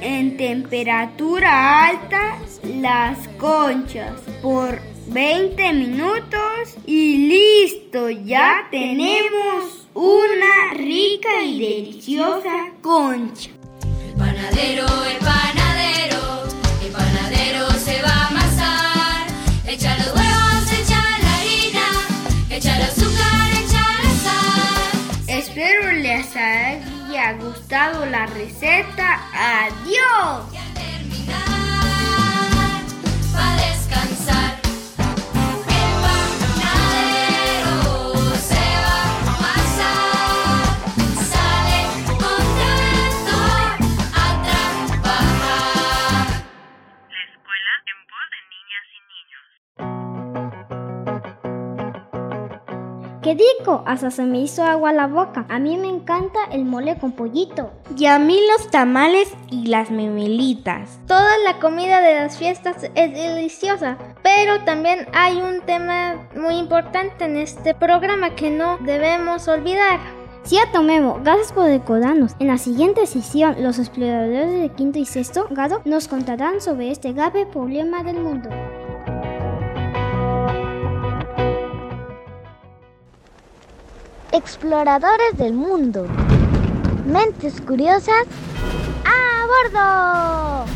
en 0.00 0.36
temperatura 0.36 1.86
alta 1.86 2.38
las 2.64 3.28
conchas 3.38 4.20
por 4.42 4.78
20 5.06 5.72
minutos 5.74 6.76
y 6.86 7.28
listo, 7.28 8.08
ya 8.10 8.66
tenemos 8.70 9.86
una 9.92 10.72
rica 10.74 11.42
y 11.44 11.58
deliciosa 11.58 12.72
concha. 12.80 13.50
El 14.06 14.14
panadero, 14.14 14.86
el 15.04 15.18
panadero, 15.18 16.44
el 16.84 16.90
panadero 16.90 17.70
se 17.78 18.02
va 18.02 18.08
a 18.08 18.26
amasar. 18.28 19.26
Echa 19.66 19.96
los 19.98 20.06
huevos, 20.08 20.72
echa 20.72 21.02
la 21.22 21.36
harina, 21.36 21.86
echa 22.50 22.76
el 22.76 22.82
azúcar, 22.84 23.50
echa 23.62 23.86
la 24.02 24.10
sal. 24.24 25.28
Espero 25.28 25.92
les 25.92 26.34
haya 26.34 27.32
gustado 27.34 28.06
la 28.06 28.26
receta. 28.26 29.20
¡Adiós! 29.32 30.63
¡Qué 53.24 53.34
rico! 53.58 53.82
Hasta 53.86 54.10
se 54.10 54.24
me 54.24 54.38
hizo 54.38 54.62
agua 54.64 54.92
la 54.92 55.06
boca. 55.06 55.46
A 55.48 55.58
mí 55.58 55.78
me 55.78 55.88
encanta 55.88 56.40
el 56.52 56.66
mole 56.66 56.98
con 56.98 57.12
pollito. 57.12 57.70
Y 57.96 58.04
a 58.04 58.18
mí 58.18 58.38
los 58.52 58.70
tamales 58.70 59.32
y 59.50 59.66
las 59.68 59.90
memelitas. 59.90 61.00
Toda 61.06 61.38
la 61.42 61.58
comida 61.58 62.02
de 62.02 62.16
las 62.16 62.36
fiestas 62.36 62.90
es 62.94 63.14
deliciosa, 63.14 63.96
pero 64.22 64.62
también 64.64 65.08
hay 65.14 65.40
un 65.40 65.62
tema 65.62 66.28
muy 66.36 66.56
importante 66.56 67.24
en 67.24 67.38
este 67.38 67.72
programa 67.72 68.36
que 68.36 68.50
no 68.50 68.76
debemos 68.82 69.48
olvidar. 69.48 70.00
Cierto, 70.42 70.82
Memo. 70.82 71.18
Gracias 71.24 71.50
por 71.50 71.64
recordarnos. 71.64 72.32
En 72.40 72.48
la 72.48 72.58
siguiente 72.58 73.06
sesión, 73.06 73.56
los 73.62 73.78
exploradores 73.78 74.60
de 74.60 74.68
quinto 74.68 74.98
y 74.98 75.06
sexto 75.06 75.46
grado 75.48 75.80
nos 75.86 76.08
contarán 76.08 76.60
sobre 76.60 76.90
este 76.90 77.14
grave 77.14 77.46
problema 77.46 78.02
del 78.02 78.20
mundo. 78.20 78.50
Exploradores 84.36 85.38
del 85.38 85.52
mundo. 85.52 86.08
Mentes 87.06 87.60
curiosas. 87.60 88.26
¡A 89.04 89.46
bordo! 89.46 90.72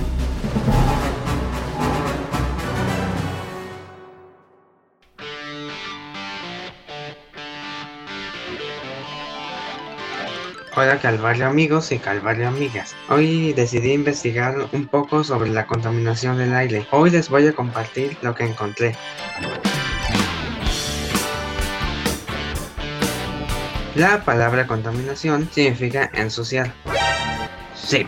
Hola 10.76 11.00
Calvario 11.02 11.48
amigos 11.48 11.90
y 11.90 11.98
Calvario 11.98 12.46
amigas. 12.46 12.94
Hoy 13.08 13.54
decidí 13.54 13.90
investigar 13.92 14.68
un 14.70 14.86
poco 14.86 15.24
sobre 15.24 15.50
la 15.50 15.66
contaminación 15.66 16.38
del 16.38 16.54
aire. 16.54 16.86
Hoy 16.92 17.10
les 17.10 17.28
voy 17.28 17.48
a 17.48 17.52
compartir 17.52 18.16
lo 18.22 18.36
que 18.36 18.44
encontré. 18.44 18.94
La 23.98 24.24
palabra 24.24 24.68
contaminación 24.68 25.50
significa 25.52 26.08
ensuciar. 26.14 26.72
Sí, 27.74 28.06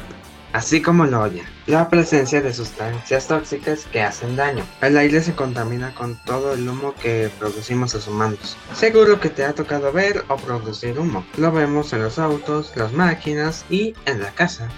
así 0.52 0.80
como 0.80 1.04
lo 1.04 1.22
oyen. 1.22 1.44
La 1.66 1.88
presencia 1.88 2.40
de 2.40 2.54
sustancias 2.54 3.26
tóxicas 3.26 3.86
que 3.90 4.00
hacen 4.00 4.36
daño. 4.36 4.64
El 4.82 4.96
aire 4.96 5.20
se 5.20 5.34
contamina 5.34 5.92
con 5.92 6.16
todo 6.24 6.54
el 6.54 6.68
humo 6.68 6.94
que 6.94 7.28
producimos 7.40 7.92
los 7.92 8.06
humanos. 8.06 8.56
Seguro 8.72 9.18
que 9.18 9.30
te 9.30 9.44
ha 9.44 9.52
tocado 9.52 9.90
ver 9.90 10.24
o 10.28 10.36
producir 10.36 10.96
humo. 10.96 11.26
Lo 11.36 11.50
vemos 11.50 11.92
en 11.92 12.04
los 12.04 12.20
autos, 12.20 12.70
las 12.76 12.92
máquinas 12.92 13.64
y 13.68 13.96
en 14.06 14.20
la 14.20 14.30
casa. 14.30 14.68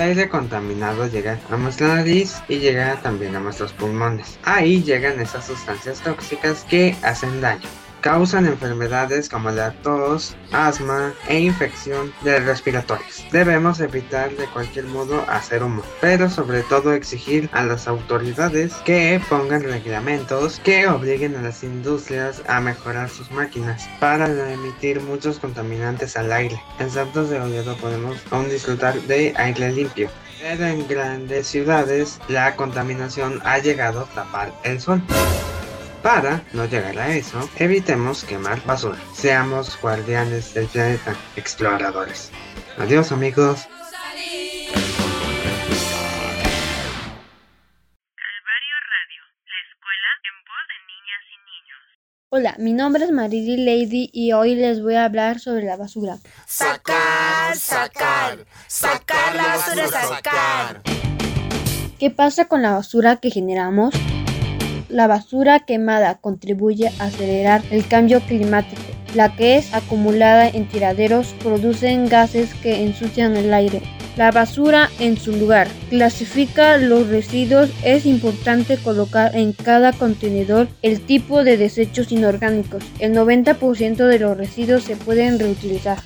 Aire 0.00 0.30
contaminado 0.30 1.06
llega 1.08 1.38
a 1.50 1.56
nuestra 1.58 1.88
nariz 1.96 2.36
y 2.48 2.58
llega 2.58 2.96
también 3.02 3.36
a 3.36 3.40
nuestros 3.40 3.74
pulmones. 3.74 4.38
Ahí 4.44 4.82
llegan 4.82 5.20
esas 5.20 5.46
sustancias 5.46 6.00
tóxicas 6.00 6.64
que 6.64 6.96
hacen 7.02 7.42
daño. 7.42 7.68
Causan 8.00 8.46
enfermedades 8.46 9.28
como 9.28 9.50
la 9.50 9.72
tos, 9.82 10.34
asma 10.52 11.12
e 11.28 11.38
infección 11.38 12.12
de 12.22 12.40
respiratorias. 12.40 13.26
Debemos 13.30 13.78
evitar 13.80 14.30
de 14.36 14.46
cualquier 14.46 14.86
modo 14.86 15.22
hacer 15.28 15.62
humo, 15.62 15.82
pero 16.00 16.30
sobre 16.30 16.62
todo 16.62 16.94
exigir 16.94 17.50
a 17.52 17.62
las 17.62 17.86
autoridades 17.88 18.72
que 18.86 19.20
pongan 19.28 19.64
reglamentos 19.64 20.60
que 20.60 20.88
obliguen 20.88 21.36
a 21.36 21.42
las 21.42 21.62
industrias 21.62 22.42
a 22.48 22.60
mejorar 22.60 23.10
sus 23.10 23.30
máquinas 23.32 23.86
para 24.00 24.28
no 24.28 24.46
emitir 24.46 25.00
muchos 25.02 25.38
contaminantes 25.38 26.16
al 26.16 26.32
aire. 26.32 26.58
En 26.78 26.90
Santos 26.90 27.28
de 27.28 27.38
Oviedo 27.38 27.76
podemos 27.76 28.16
aún 28.30 28.48
disfrutar 28.48 28.98
de 29.02 29.34
aire 29.36 29.72
limpio. 29.72 30.08
Pero 30.40 30.64
en 30.64 30.88
grandes 30.88 31.48
ciudades 31.48 32.18
la 32.28 32.56
contaminación 32.56 33.42
ha 33.44 33.58
llegado 33.58 34.00
a 34.00 34.06
tapar 34.06 34.54
el 34.64 34.80
sol. 34.80 35.02
Para 36.02 36.42
no 36.54 36.64
llegar 36.64 36.98
a 36.98 37.14
eso, 37.14 37.46
evitemos 37.56 38.24
quemar 38.24 38.64
basura. 38.64 38.96
Seamos 39.12 39.78
guardianes 39.82 40.54
del 40.54 40.66
planeta, 40.66 41.14
exploradores. 41.36 42.30
Adiós 42.78 43.12
amigos. 43.12 43.68
Hola, 52.32 52.54
mi 52.58 52.72
nombre 52.72 53.04
es 53.04 53.10
Marily 53.10 53.56
Lady 53.58 54.08
y 54.12 54.32
hoy 54.32 54.54
les 54.54 54.80
voy 54.80 54.94
a 54.94 55.04
hablar 55.04 55.40
sobre 55.40 55.64
la 55.64 55.76
basura. 55.76 56.16
Sacar, 56.46 57.56
sacar, 57.56 58.46
sacar 58.68 59.34
la 59.34 59.42
basura, 59.48 59.88
sacar. 59.88 60.82
¿Qué 61.98 62.10
pasa 62.10 62.46
con 62.46 62.62
la 62.62 62.72
basura 62.72 63.16
que 63.16 63.30
generamos? 63.30 63.92
La 64.90 65.06
basura 65.06 65.60
quemada 65.60 66.16
contribuye 66.16 66.88
a 66.98 67.04
acelerar 67.04 67.62
el 67.70 67.86
cambio 67.86 68.20
climático. 68.20 68.82
La 69.14 69.36
que 69.36 69.56
es 69.56 69.72
acumulada 69.72 70.48
en 70.48 70.66
tiraderos 70.66 71.34
producen 71.44 72.08
gases 72.08 72.54
que 72.54 72.82
ensucian 72.82 73.36
el 73.36 73.54
aire. 73.54 73.82
La 74.16 74.32
basura 74.32 74.90
en 74.98 75.16
su 75.16 75.32
lugar. 75.32 75.68
Clasifica 75.90 76.76
los 76.76 77.06
residuos. 77.08 77.70
Es 77.84 78.04
importante 78.04 78.78
colocar 78.78 79.36
en 79.36 79.52
cada 79.52 79.92
contenedor 79.92 80.66
el 80.82 81.00
tipo 81.00 81.44
de 81.44 81.56
desechos 81.56 82.10
inorgánicos. 82.10 82.82
El 82.98 83.14
90% 83.14 84.06
de 84.06 84.18
los 84.18 84.36
residuos 84.36 84.82
se 84.82 84.96
pueden 84.96 85.38
reutilizar. 85.38 85.98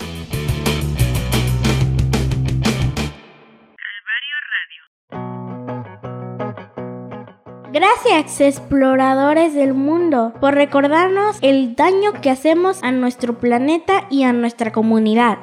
Gracias 7.75 8.41
exploradores 8.41 9.53
del 9.53 9.75
mundo 9.75 10.33
por 10.41 10.55
recordarnos 10.55 11.39
el 11.41 11.75
daño 11.75 12.13
que 12.23 12.31
hacemos 12.31 12.81
a 12.85 12.93
nuestro 12.93 13.41
planeta 13.41 14.07
y 14.11 14.23
a 14.23 14.33
nuestra 14.33 14.71
comunidad. 14.71 15.39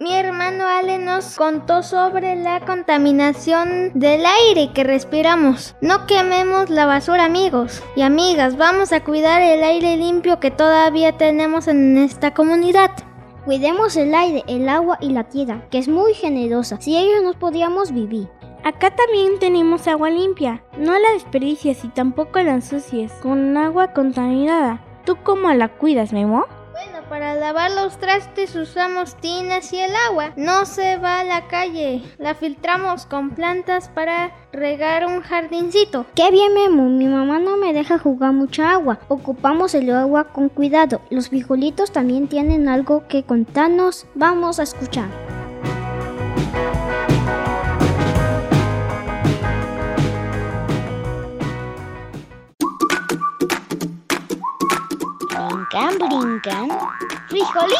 Mi 0.00 0.14
hermano 0.14 0.66
Ale 0.66 0.96
nos 0.96 1.36
contó 1.36 1.82
sobre 1.82 2.34
la 2.34 2.60
contaminación 2.60 3.90
del 3.92 4.24
aire 4.24 4.72
que 4.72 4.84
respiramos. 4.84 5.76
No 5.82 6.06
quememos 6.06 6.70
la 6.70 6.86
basura 6.86 7.26
amigos 7.26 7.82
y 7.94 8.00
amigas, 8.00 8.56
vamos 8.56 8.94
a 8.94 9.04
cuidar 9.04 9.42
el 9.42 9.62
aire 9.62 9.98
limpio 9.98 10.40
que 10.40 10.50
todavía 10.50 11.18
tenemos 11.18 11.68
en 11.68 11.98
esta 11.98 12.32
comunidad. 12.32 12.92
Cuidemos 13.44 13.98
el 13.98 14.14
aire, 14.14 14.44
el 14.48 14.66
agua 14.70 14.96
y 14.98 15.10
la 15.10 15.24
tierra, 15.24 15.68
que 15.70 15.76
es 15.76 15.88
muy 15.88 16.14
generosa. 16.14 16.80
Si 16.80 16.96
ellos 16.96 17.22
no 17.22 17.34
podíamos 17.34 17.92
vivir. 17.92 18.28
Acá 18.66 18.90
también 18.90 19.38
tenemos 19.38 19.86
agua 19.86 20.10
limpia. 20.10 20.60
No 20.76 20.98
la 20.98 21.12
desperdicies 21.12 21.84
y 21.84 21.88
tampoco 21.88 22.42
la 22.42 22.54
ensucies 22.54 23.12
con 23.22 23.56
agua 23.56 23.92
contaminada. 23.92 24.82
¿Tú 25.04 25.18
cómo 25.22 25.52
la 25.52 25.68
cuidas, 25.68 26.12
Memo? 26.12 26.46
Bueno, 26.72 27.08
para 27.08 27.36
lavar 27.36 27.70
los 27.70 27.96
trastes 27.98 28.56
usamos 28.56 29.14
tinas 29.18 29.72
y 29.72 29.78
el 29.78 29.92
agua. 30.08 30.32
No 30.34 30.66
se 30.66 30.96
va 30.96 31.20
a 31.20 31.24
la 31.24 31.46
calle. 31.46 32.02
La 32.18 32.34
filtramos 32.34 33.06
con 33.06 33.30
plantas 33.30 33.88
para 33.88 34.32
regar 34.52 35.06
un 35.06 35.20
jardincito. 35.20 36.04
Qué 36.16 36.32
bien, 36.32 36.52
Memo. 36.52 36.88
Mi 36.88 37.06
mamá 37.06 37.38
no 37.38 37.56
me 37.56 37.72
deja 37.72 38.00
jugar 38.00 38.32
mucha 38.32 38.72
agua. 38.72 38.98
Ocupamos 39.06 39.76
el 39.76 39.94
agua 39.94 40.32
con 40.32 40.48
cuidado. 40.48 41.02
Los 41.08 41.28
frijolitos 41.28 41.92
también 41.92 42.26
tienen 42.26 42.68
algo 42.68 43.06
que 43.06 43.22
contarnos. 43.22 44.06
Vamos 44.16 44.58
a 44.58 44.64
escuchar. 44.64 45.25
Brincan, 55.76 55.98
brincan. 56.08 56.68
¡Frijolitos! 57.28 57.76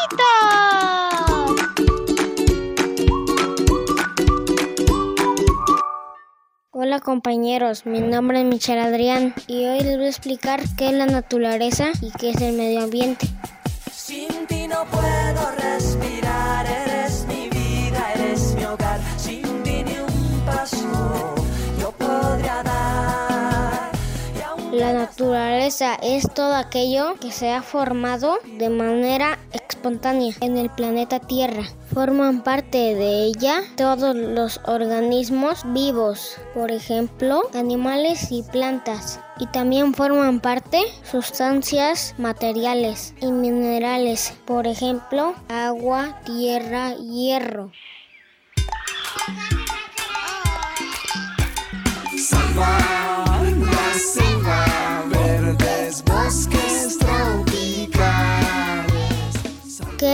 Hola 6.69 6.99
compañeros, 6.99 7.87
mi 7.87 7.99
nombre 8.01 8.41
es 8.41 8.45
Michelle 8.45 8.81
Adrián 8.81 9.33
y 9.47 9.65
hoy 9.65 9.79
les 9.79 9.97
voy 9.97 10.05
a 10.05 10.09
explicar 10.09 10.61
qué 10.77 10.89
es 10.89 10.93
la 10.93 11.07
naturaleza 11.07 11.87
y 11.99 12.11
qué 12.11 12.29
es 12.29 12.41
el 12.41 12.55
medio 12.55 12.83
ambiente. 12.83 13.25
Sin 13.91 14.45
ti 14.45 14.67
no 14.67 14.85
puedo 14.85 15.51
respirar, 15.57 16.67
eres 16.67 17.25
mi 17.25 17.49
vida, 17.49 18.13
eres 18.13 18.53
mi 18.53 18.63
hogar. 18.63 18.99
Sin 19.17 19.41
ti 19.63 19.83
ni 19.83 19.97
un 19.97 20.45
paso 20.45 21.36
La 24.77 24.93
naturaleza 24.93 25.95
es 26.03 26.31
todo 26.35 26.53
aquello 26.53 27.15
que 27.19 27.31
se 27.31 27.51
ha 27.51 27.63
formado 27.63 28.37
de 28.59 28.69
manera 28.69 29.39
espontánea 29.51 30.35
en 30.39 30.55
el 30.55 30.69
planeta 30.69 31.19
Tierra. 31.19 31.63
Forman 31.91 32.43
parte 32.43 32.93
de 32.93 33.23
ella 33.23 33.63
todos 33.75 34.15
los 34.15 34.61
organismos 34.65 35.63
vivos, 35.73 36.37
por 36.53 36.71
ejemplo, 36.71 37.49
animales 37.55 38.27
y 38.29 38.43
plantas. 38.43 39.19
Y 39.39 39.47
también 39.47 39.95
forman 39.95 40.41
parte 40.41 40.83
sustancias 41.09 42.13
materiales 42.19 43.15
y 43.19 43.31
minerales, 43.31 44.35
por 44.45 44.67
ejemplo, 44.67 45.33
agua, 45.49 46.21
tierra, 46.23 46.93
hierro. 46.97 47.71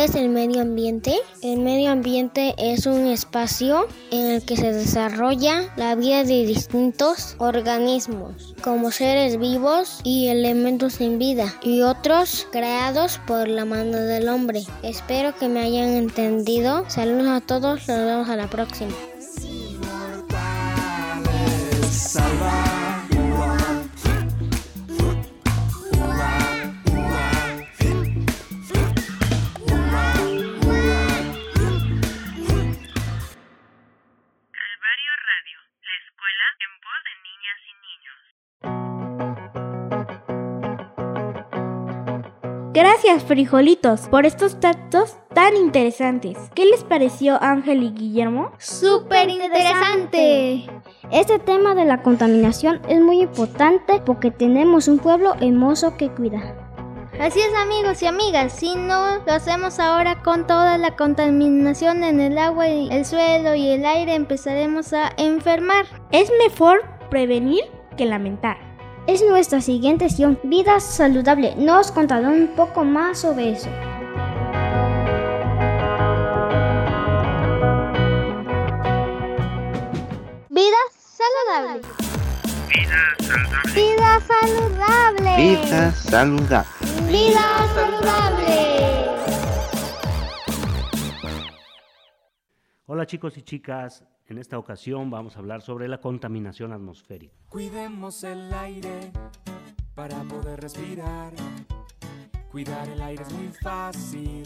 ¿Qué 0.03 0.09
es 0.09 0.15
el 0.15 0.27
medio 0.27 0.61
ambiente? 0.63 1.17
El 1.41 1.59
medio 1.59 1.89
ambiente 1.89 2.53
es 2.57 2.87
un 2.87 3.07
espacio 3.07 3.87
en 4.11 4.31
el 4.31 4.43
que 4.43 4.57
se 4.57 4.73
desarrolla 4.73 5.73
la 5.77 5.95
vida 5.95 6.25
de 6.25 6.45
distintos 6.45 7.37
organismos, 7.37 8.53
como 8.61 8.91
seres 8.91 9.39
vivos 9.39 10.01
y 10.03 10.27
elementos 10.27 10.95
sin 10.95 11.19
vida, 11.19 11.53
y 11.61 11.83
otros 11.83 12.49
creados 12.51 13.21
por 13.25 13.47
la 13.47 13.63
mano 13.63 13.97
del 13.97 14.27
hombre. 14.27 14.63
Espero 14.81 15.33
que 15.37 15.47
me 15.47 15.61
hayan 15.61 15.91
entendido. 15.91 16.83
Saludos 16.89 17.29
a 17.29 17.39
todos, 17.39 17.87
nos 17.87 17.97
vemos 17.99 18.27
a 18.27 18.35
la 18.35 18.49
próxima. 18.49 18.91
Gracias, 42.73 43.23
frijolitos, 43.23 44.07
por 44.09 44.25
estos 44.25 44.59
datos 44.59 45.15
tan 45.35 45.55
interesantes. 45.55 46.39
¿Qué 46.55 46.65
les 46.65 46.83
pareció 46.83 47.37
Ángel 47.39 47.83
y 47.83 47.91
Guillermo? 47.91 48.51
¡Súper 48.57 49.29
interesante! 49.29 50.65
Este 51.11 51.37
tema 51.37 51.75
de 51.75 51.85
la 51.85 52.01
contaminación 52.01 52.81
es 52.89 52.99
muy 52.99 53.21
importante 53.21 54.01
porque 54.03 54.31
tenemos 54.31 54.87
un 54.87 54.97
pueblo 54.97 55.35
hermoso 55.39 55.97
que 55.97 56.09
cuidar. 56.09 56.55
Así 57.19 57.41
es 57.41 57.53
amigos 57.53 58.01
y 58.01 58.07
amigas, 58.07 58.53
si 58.53 58.73
no 58.73 59.19
lo 59.23 59.31
hacemos 59.31 59.79
ahora 59.79 60.23
con 60.23 60.47
toda 60.47 60.79
la 60.79 60.95
contaminación 60.95 62.03
en 62.03 62.19
el 62.19 62.39
agua, 62.39 62.69
y 62.69 62.89
el 62.91 63.05
suelo 63.05 63.53
y 63.53 63.69
el 63.69 63.85
aire, 63.85 64.15
empezaremos 64.15 64.93
a 64.93 65.11
enfermar. 65.17 65.85
Es 66.11 66.31
mejor 66.43 66.83
prevenir 67.11 67.65
que 67.97 68.07
lamentar. 68.07 68.72
Es 69.05 69.21
nuestra 69.21 69.59
siguiente 69.59 70.07
sesión, 70.07 70.39
Vida 70.43 70.79
Saludable. 70.79 71.55
Nos 71.57 71.91
contará 71.91 72.29
un 72.29 72.47
poco 72.55 72.85
más 72.85 73.19
sobre 73.19 73.51
eso. 73.51 73.69
Vida 80.49 80.77
saludable. 80.95 81.81
Vida 83.75 84.21
saludable. 84.21 85.35
Vida 85.37 85.91
saludable. 85.91 86.65
Vida 87.11 87.41
saludable. 87.75 89.03
Hola 92.85 93.05
chicos 93.05 93.37
y 93.37 93.41
chicas, 93.41 94.05
en 94.27 94.37
esta 94.37 94.57
ocasión 94.57 95.09
vamos 95.09 95.35
a 95.35 95.39
hablar 95.39 95.61
sobre 95.61 95.87
la 95.87 95.99
contaminación 95.99 96.71
atmosférica. 96.71 97.33
Cuidemos 97.49 98.23
el 98.23 98.53
aire 98.53 99.11
para 99.95 100.23
poder 100.23 100.61
respirar. 100.61 101.33
Cuidar 102.51 102.87
el 102.89 103.01
aire 103.01 103.23
es 103.23 103.33
muy 103.33 103.47
fácil 103.61 104.43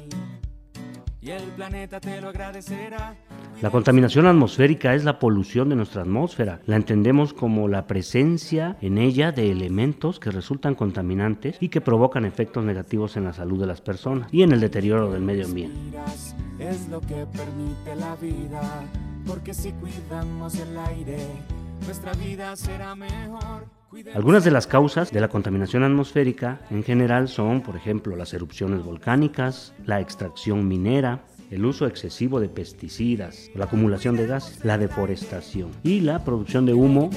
y 1.21 1.31
el 1.31 1.43
planeta 1.51 1.99
te 1.99 2.21
lo 2.21 2.29
agradecerá. 2.29 3.15
La 3.61 3.71
contaminación 3.71 4.27
atmosférica 4.27 4.93
es 4.93 5.03
la 5.03 5.19
polución 5.19 5.67
de 5.69 5.75
nuestra 5.75 6.03
atmósfera. 6.03 6.59
La 6.67 6.75
entendemos 6.75 7.33
como 7.33 7.67
la 7.67 7.87
presencia 7.87 8.77
en 8.81 8.97
ella 8.97 9.31
de 9.31 9.51
elementos 9.51 10.19
que 10.19 10.31
resultan 10.31 10.75
contaminantes 10.75 11.57
y 11.59 11.69
que 11.69 11.81
provocan 11.81 12.23
efectos 12.25 12.63
negativos 12.63 13.17
en 13.17 13.25
la 13.25 13.33
salud 13.33 13.59
de 13.59 13.65
las 13.65 13.81
personas 13.81 14.29
y 14.31 14.43
en 14.43 14.51
el 14.51 14.59
deterioro 14.59 15.11
del 15.11 15.23
medio 15.23 15.45
ambiente. 15.45 15.75
Es 16.59 16.87
lo 16.87 17.01
que 17.01 17.25
permite 17.25 17.95
la 17.95 18.15
vida, 18.15 18.83
porque 19.27 19.53
si 19.53 19.73
cuidamos 19.73 20.55
el 20.55 20.77
aire, 20.77 21.17
nuestra 21.85 22.13
vida 22.13 22.55
será 22.55 22.95
mejor. 22.95 23.65
Algunas 24.15 24.43
de 24.43 24.51
las 24.51 24.67
causas 24.67 25.11
de 25.11 25.21
la 25.21 25.27
contaminación 25.27 25.83
atmosférica 25.83 26.61
en 26.69 26.83
general 26.83 27.27
son, 27.27 27.61
por 27.61 27.75
ejemplo, 27.75 28.15
las 28.15 28.33
erupciones 28.33 28.83
volcánicas, 28.83 29.73
la 29.85 29.99
extracción 29.99 30.67
minera, 30.67 31.23
el 31.51 31.65
uso 31.65 31.85
excesivo 31.85 32.39
de 32.39 32.49
pesticidas, 32.49 33.49
la 33.55 33.65
acumulación 33.65 34.17
de 34.17 34.27
gas, 34.27 34.59
la 34.63 34.77
deforestación 34.77 35.71
y 35.83 36.01
la 36.01 36.23
producción 36.23 36.65
de 36.65 36.73
humo 36.73 37.09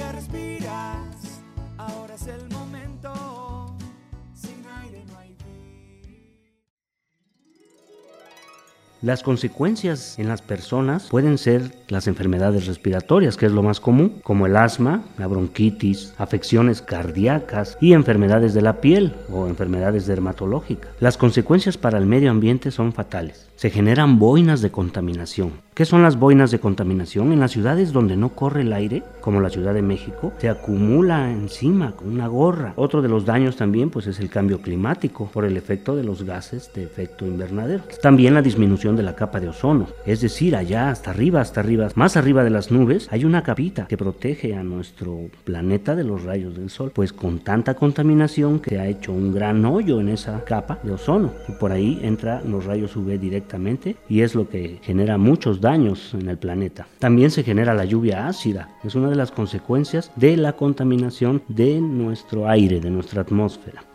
Las 9.01 9.23
consecuencias 9.23 10.19
en 10.19 10.27
las 10.27 10.43
personas 10.43 11.07
pueden 11.09 11.39
ser 11.39 11.73
las 11.87 12.05
enfermedades 12.05 12.67
respiratorias, 12.67 13.35
que 13.35 13.47
es 13.47 13.51
lo 13.51 13.63
más 13.63 13.79
común, 13.79 14.21
como 14.21 14.45
el 14.45 14.55
asma, 14.55 15.01
la 15.17 15.25
bronquitis, 15.25 16.13
afecciones 16.19 16.83
cardíacas 16.83 17.79
y 17.81 17.93
enfermedades 17.93 18.53
de 18.53 18.61
la 18.61 18.79
piel 18.79 19.15
o 19.31 19.47
enfermedades 19.47 20.05
dermatológicas. 20.05 20.91
Las 20.99 21.17
consecuencias 21.17 21.77
para 21.77 21.97
el 21.97 22.05
medio 22.05 22.29
ambiente 22.29 22.69
son 22.69 22.93
fatales. 22.93 23.47
Se 23.55 23.71
generan 23.71 24.19
boinas 24.19 24.61
de 24.61 24.71
contaminación. 24.71 25.53
¿Qué 25.73 25.85
son 25.85 26.03
las 26.03 26.17
boinas 26.17 26.51
de 26.51 26.59
contaminación? 26.59 27.31
En 27.31 27.39
las 27.39 27.51
ciudades 27.51 27.93
donde 27.93 28.17
no 28.17 28.29
corre 28.29 28.61
el 28.61 28.73
aire, 28.73 29.03
como 29.19 29.39
la 29.39 29.49
Ciudad 29.49 29.73
de 29.73 29.81
México, 29.81 30.33
se 30.37 30.49
acumula 30.49 31.31
encima 31.31 31.91
con 31.91 32.09
una 32.09 32.27
gorra. 32.27 32.73
Otro 32.75 33.01
de 33.01 33.09
los 33.09 33.25
daños 33.25 33.55
también 33.55 33.89
pues 33.89 34.07
es 34.07 34.19
el 34.19 34.29
cambio 34.29 34.61
climático 34.61 35.29
por 35.31 35.45
el 35.45 35.57
efecto 35.57 35.95
de 35.95 36.03
los 36.03 36.23
gases 36.23 36.71
de 36.73 36.83
efecto 36.83 37.25
invernadero. 37.25 37.83
También 38.01 38.33
la 38.33 38.41
disminución 38.41 38.90
de 38.95 39.03
la 39.03 39.15
capa 39.15 39.39
de 39.39 39.49
ozono, 39.49 39.87
es 40.05 40.21
decir, 40.21 40.55
allá 40.55 40.89
hasta 40.89 41.11
arriba, 41.11 41.41
hasta 41.41 41.59
arriba, 41.59 41.89
más 41.95 42.17
arriba 42.17 42.43
de 42.43 42.49
las 42.49 42.71
nubes, 42.71 43.07
hay 43.11 43.25
una 43.25 43.43
capita 43.43 43.87
que 43.87 43.97
protege 43.97 44.55
a 44.55 44.63
nuestro 44.63 45.29
planeta 45.43 45.95
de 45.95 46.03
los 46.03 46.23
rayos 46.23 46.55
del 46.55 46.69
sol. 46.69 46.91
Pues 46.93 47.13
con 47.13 47.39
tanta 47.39 47.75
contaminación 47.75 48.59
que 48.59 48.79
ha 48.79 48.87
hecho 48.87 49.11
un 49.11 49.33
gran 49.33 49.65
hoyo 49.65 49.99
en 49.99 50.09
esa 50.09 50.43
capa 50.43 50.79
de 50.83 50.91
ozono 50.91 51.33
y 51.47 51.53
por 51.53 51.71
ahí 51.71 51.99
entra 52.03 52.41
los 52.41 52.65
rayos 52.65 52.95
UV 52.95 53.19
directamente 53.19 53.95
y 54.09 54.21
es 54.21 54.35
lo 54.35 54.49
que 54.49 54.79
genera 54.81 55.17
muchos 55.17 55.61
daños 55.61 56.13
en 56.13 56.29
el 56.29 56.37
planeta. 56.37 56.87
También 56.99 57.31
se 57.31 57.43
genera 57.43 57.73
la 57.73 57.85
lluvia 57.85 58.27
ácida, 58.27 58.69
es 58.83 58.95
una 58.95 59.09
de 59.09 59.15
las 59.15 59.31
consecuencias 59.31 60.11
de 60.15 60.37
la 60.37 60.53
contaminación 60.53 61.43
de 61.47 61.81
nuestro 61.81 62.47
aire, 62.47 62.79
de 62.79 62.89
nuestra 62.89 63.21
atmósfera. 63.21 63.90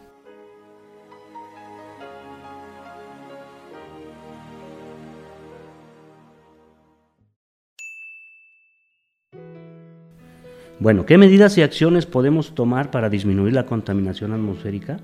Bueno, 10.78 11.06
¿qué 11.06 11.16
medidas 11.16 11.56
y 11.56 11.62
acciones 11.62 12.04
podemos 12.04 12.54
tomar 12.54 12.90
para 12.90 13.08
disminuir 13.08 13.54
la 13.54 13.64
contaminación 13.64 14.32
atmosférica? 14.32 14.98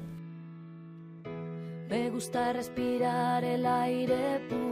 Me 1.88 2.10
gusta 2.10 2.52
respirar 2.52 3.42
el 3.42 3.64
aire 3.64 4.40
puro. 4.50 4.71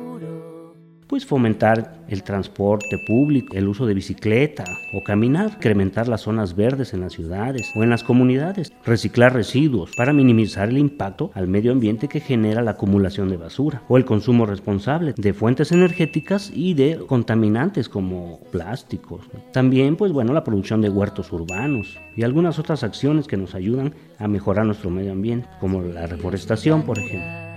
Pues 1.11 1.27
fomentar 1.27 2.05
el 2.09 2.23
transporte 2.23 2.97
público, 3.05 3.57
el 3.57 3.67
uso 3.67 3.85
de 3.85 3.95
bicicleta 3.95 4.63
o 4.95 5.03
caminar, 5.03 5.55
incrementar 5.57 6.07
las 6.07 6.21
zonas 6.21 6.55
verdes 6.55 6.95
en 6.95 7.01
las 7.01 7.15
ciudades 7.15 7.73
o 7.75 7.83
en 7.83 7.91
las 7.91 8.05
comunidades, 8.05 8.73
reciclar 8.85 9.35
residuos 9.35 9.91
para 9.97 10.13
minimizar 10.13 10.69
el 10.69 10.79
impacto 10.79 11.33
al 11.35 11.49
medio 11.49 11.73
ambiente 11.73 12.07
que 12.07 12.21
genera 12.21 12.63
la 12.63 12.71
acumulación 12.73 13.29
de 13.29 13.39
basura 13.39 13.83
o 13.89 13.97
el 13.97 14.05
consumo 14.05 14.47
responsable 14.47 15.13
de 15.17 15.35
fuentes 15.35 15.73
energéticas 15.73 16.53
y 16.55 16.75
de 16.75 17.01
contaminantes 17.09 17.89
como 17.89 18.39
plásticos. 18.53 19.29
También, 19.53 19.97
pues 19.97 20.13
bueno, 20.13 20.33
la 20.33 20.45
producción 20.45 20.81
de 20.81 20.91
huertos 20.91 21.33
urbanos 21.33 21.99
y 22.15 22.23
algunas 22.23 22.61
otras 22.61 22.85
acciones 22.85 23.27
que 23.27 23.37
nos 23.37 23.57
ayudan 23.57 23.97
a 24.21 24.29
mejorar 24.29 24.65
nuestro 24.65 24.91
medio 24.91 25.11
ambiente, 25.11 25.49
como 25.59 25.83
la 25.83 26.07
reforestación, 26.07 26.83
por 26.85 27.01
ejemplo. 27.01 27.50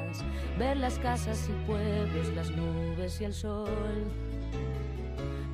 Ver 0.58 0.78
las 0.78 1.00
casas 1.00 1.50
y 1.50 1.66
pueblos, 1.66 2.28
las 2.36 2.52
nubes 2.52 3.20
y 3.20 3.26
el 3.26 3.34
sol. 3.34 3.70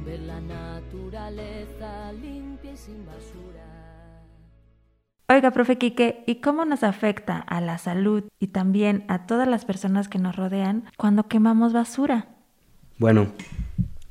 Ver 0.06 0.20
la 0.20 0.42
naturaleza 0.42 2.12
limpia 2.14 2.74
y 2.74 2.78
sin 2.78 3.06
basura. 3.06 3.80
Oiga, 5.30 5.52
profe 5.52 5.78
Quique, 5.78 6.24
¿y 6.28 6.42
cómo 6.42 6.66
nos 6.66 6.84
afecta 6.84 7.38
a 7.38 7.62
la 7.62 7.78
salud 7.78 8.24
y 8.40 8.48
también 8.48 9.06
a 9.08 9.26
todas 9.26 9.48
las 9.48 9.64
personas 9.64 10.10
que 10.10 10.20
nos 10.20 10.36
rodean 10.36 10.86
cuando 10.98 11.28
quemamos 11.28 11.72
basura? 11.72 12.28
Bueno, 12.98 13.28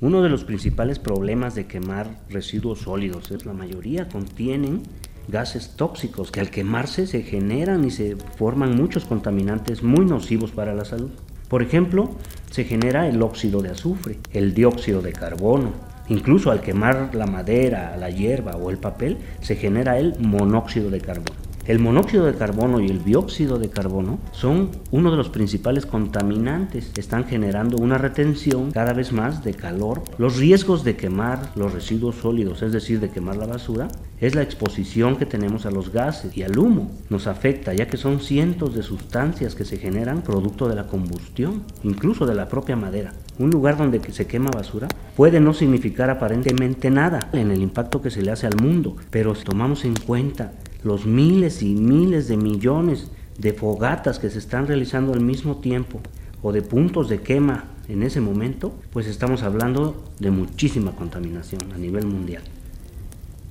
uno 0.01 0.23
de 0.23 0.29
los 0.29 0.45
principales 0.45 1.01
problemas 1.01 1.57
de 1.57 1.67
quemar 1.67 2.09
residuos 2.31 2.83
sólidos 2.83 3.31
es 3.33 3.45
la 3.45 3.53
mayoría 3.53 4.09
contienen 4.09 4.85
gases 5.29 5.77
tóxicos 5.77 6.31
que 6.31 6.41
al 6.41 6.51
quemarse 6.51 7.07
se 7.07 7.23
generan 7.23 7.85
y 7.85 7.91
se 7.91 8.17
forman 8.37 8.75
muchos 8.75 9.05
contaminantes 9.05 9.83
muy 9.83 10.05
nocivos 10.05 10.51
para 10.51 10.75
la 10.75 10.85
salud. 10.85 11.11
Por 11.49 11.63
ejemplo, 11.63 12.11
se 12.51 12.65
genera 12.65 13.09
el 13.09 13.23
óxido 13.23 13.63
de 13.63 13.71
azufre, 13.71 14.19
el 14.33 14.55
dióxido 14.55 15.01
de 15.01 15.13
carbono. 15.13 15.73
Incluso 16.09 16.51
al 16.51 16.61
quemar 16.61 17.15
la 17.15 17.27
madera, 17.27 17.97
la 17.99 18.11
hierba 18.11 18.57
o 18.57 18.71
el 18.71 18.79
papel, 18.79 19.19
se 19.41 19.57
genera 19.57 19.99
el 19.99 20.19
monóxido 20.19 20.91
de 20.91 21.01
carbono. 21.01 21.48
El 21.69 21.81
monóxido 21.81 22.25
de 22.25 22.35
carbono 22.35 22.81
y 22.81 22.87
el 22.87 23.05
dióxido 23.05 23.59
de 23.59 23.69
carbono 23.69 24.19
son 24.33 24.71
uno 24.91 25.11
de 25.11 25.19
los 25.19 25.29
principales 25.29 25.85
contaminantes. 25.85 26.93
Están 26.97 27.27
generando 27.27 27.77
una 27.77 27.99
retención 27.99 28.71
cada 28.71 28.95
vez 28.95 29.13
más 29.13 29.45
de 29.45 29.53
calor. 29.53 30.03
Los 30.17 30.39
riesgos 30.39 30.83
de 30.83 30.97
quemar 30.97 31.53
los 31.57 31.75
residuos 31.75 32.17
sólidos, 32.17 32.63
es 32.63 32.73
decir, 32.73 33.01
de 33.01 33.11
quemar 33.11 33.37
la 33.37 33.45
basura, 33.45 33.89
es 34.19 34.35
la 34.35 34.41
exposición 34.41 35.17
que 35.17 35.27
tenemos 35.27 35.67
a 35.67 35.71
los 35.71 35.93
gases 35.93 36.35
y 36.35 36.43
al 36.43 36.59
humo. 36.59 36.91
Nos 37.11 37.27
afecta 37.27 37.75
ya 37.75 37.87
que 37.87 37.99
son 37.99 38.21
cientos 38.21 38.75
de 38.75 38.83
sustancias 38.83 39.55
que 39.55 39.67
se 39.67 39.77
generan 39.77 40.23
producto 40.23 40.71
de 40.71 40.75
la 40.75 40.87
combustión, 40.87 41.65
incluso 41.83 42.25
de 42.25 42.35
la 42.35 42.49
propia 42.49 42.77
madera. 42.77 43.13
Un 43.39 43.51
lugar 43.51 43.77
donde 43.77 44.01
se 44.11 44.27
quema 44.27 44.51
basura 44.51 44.89
puede 45.15 45.39
no 45.39 45.53
significar 45.53 46.09
aparentemente 46.09 46.91
nada 46.91 47.29
en 47.35 47.51
el 47.51 47.61
impacto 47.61 48.01
que 48.01 48.11
se 48.11 48.23
le 48.23 48.31
hace 48.31 48.47
al 48.47 48.57
mundo, 48.57 48.97
pero 49.11 49.35
si 49.35 49.45
tomamos 49.45 49.85
en 49.85 49.97
cuenta 49.97 50.53
los 50.83 51.07
miles 51.07 51.63
y 51.63 51.75
miles 51.75 52.29
de 52.29 52.37
millones 52.37 53.11
de 53.39 53.53
fogatas 53.53 54.19
que 54.19 54.31
se 54.31 54.39
están 54.39 54.67
realizando 54.67 55.13
al 55.13 55.21
mismo 55.21 55.57
tiempo 55.57 56.01
o 56.43 56.53
de 56.53 56.63
puntos 56.63 57.09
de 57.09 57.21
quema 57.21 57.65
en 57.89 58.03
ese 58.03 58.21
momento, 58.21 58.75
pues 58.93 59.07
estamos 59.07 59.43
hablando 59.43 60.05
de 60.19 60.31
muchísima 60.31 60.93
contaminación 60.93 61.73
a 61.73 61.79
nivel 61.79 62.07
mundial. 62.07 62.43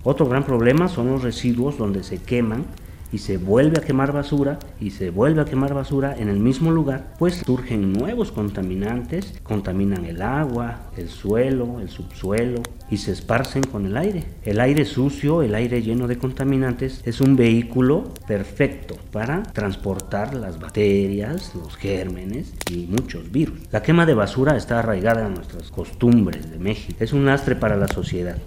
Otro 0.03 0.27
gran 0.27 0.45
problema 0.45 0.87
son 0.87 1.07
los 1.07 1.23
residuos 1.23 1.77
donde 1.77 2.03
se 2.03 2.19
queman 2.19 2.65
y 3.12 3.20
se 3.20 3.38
vuelve 3.38 3.80
a 3.80 3.84
quemar 3.84 4.12
basura 4.12 4.60
y 4.80 4.91
se 4.91 5.10
vuelve 5.10 5.41
a 5.41 5.46
quemar 5.46 5.74
basura 5.74 6.15
en 6.17 6.30
el 6.30 6.39
mismo 6.39 6.72
lugar, 6.72 7.13
pues 7.20 7.38
surgen 7.46 7.93
nuevos 7.93 8.32
contaminantes, 8.32 9.34
contaminan 9.43 10.06
el 10.06 10.22
agua, 10.22 10.82
el 10.98 11.10
suelo, 11.10 11.80
el 11.80 11.89
subsuelo 11.89 12.62
y 12.89 12.98
se 12.98 13.12
esparcen 13.12 13.63
con 13.63 13.86
el 13.86 13.98
aire. 13.98 14.24
El 14.43 14.60
aire 14.60 14.86
sucio, 14.86 15.41
el 15.41 15.56
aire 15.56 15.82
lleno 15.82 16.08
de 16.08 16.17
contaminantes 16.17 17.02
es 17.06 17.22
un 17.22 17.36
vehículo 17.36 18.13
perfecto 18.28 18.96
para 19.12 19.43
transportar 19.43 20.34
las 20.34 20.60
bacterias, 20.60 21.54
los 21.56 21.76
gérmenes 21.76 22.54
y 22.72 22.88
muchos 22.88 23.32
virus. 23.32 23.60
La 23.72 23.82
quema 23.82 24.06
de 24.06 24.13
basura 24.13 24.58
está 24.58 24.80
arraigada 24.80 25.28
en 25.28 25.36
nuestras 25.36 25.70
costumbres 25.72 26.50
de 26.50 26.60
México. 26.60 26.98
Es 27.00 27.13
un 27.13 27.26
lastre 27.26 27.56
para 27.56 27.78
la 27.78 27.88
sociedad 27.88 28.38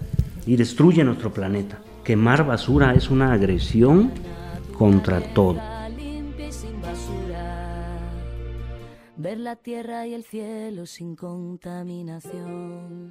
y 0.46 0.57
destruye 0.57 1.05
nuestro 1.05 1.33
planeta. 1.33 1.79
Quemar 2.05 2.46
basura 2.46 2.94
es 2.94 3.11
una 3.11 3.33
agresión 3.33 4.11
contra 4.80 5.20
todo. 5.34 5.60
Ver 9.18 9.38
la 9.38 9.56
tierra 9.56 10.06
y 10.06 10.14
el 10.14 10.24
cielo 10.24 10.86
sin 10.86 11.16
contaminación. 11.16 13.10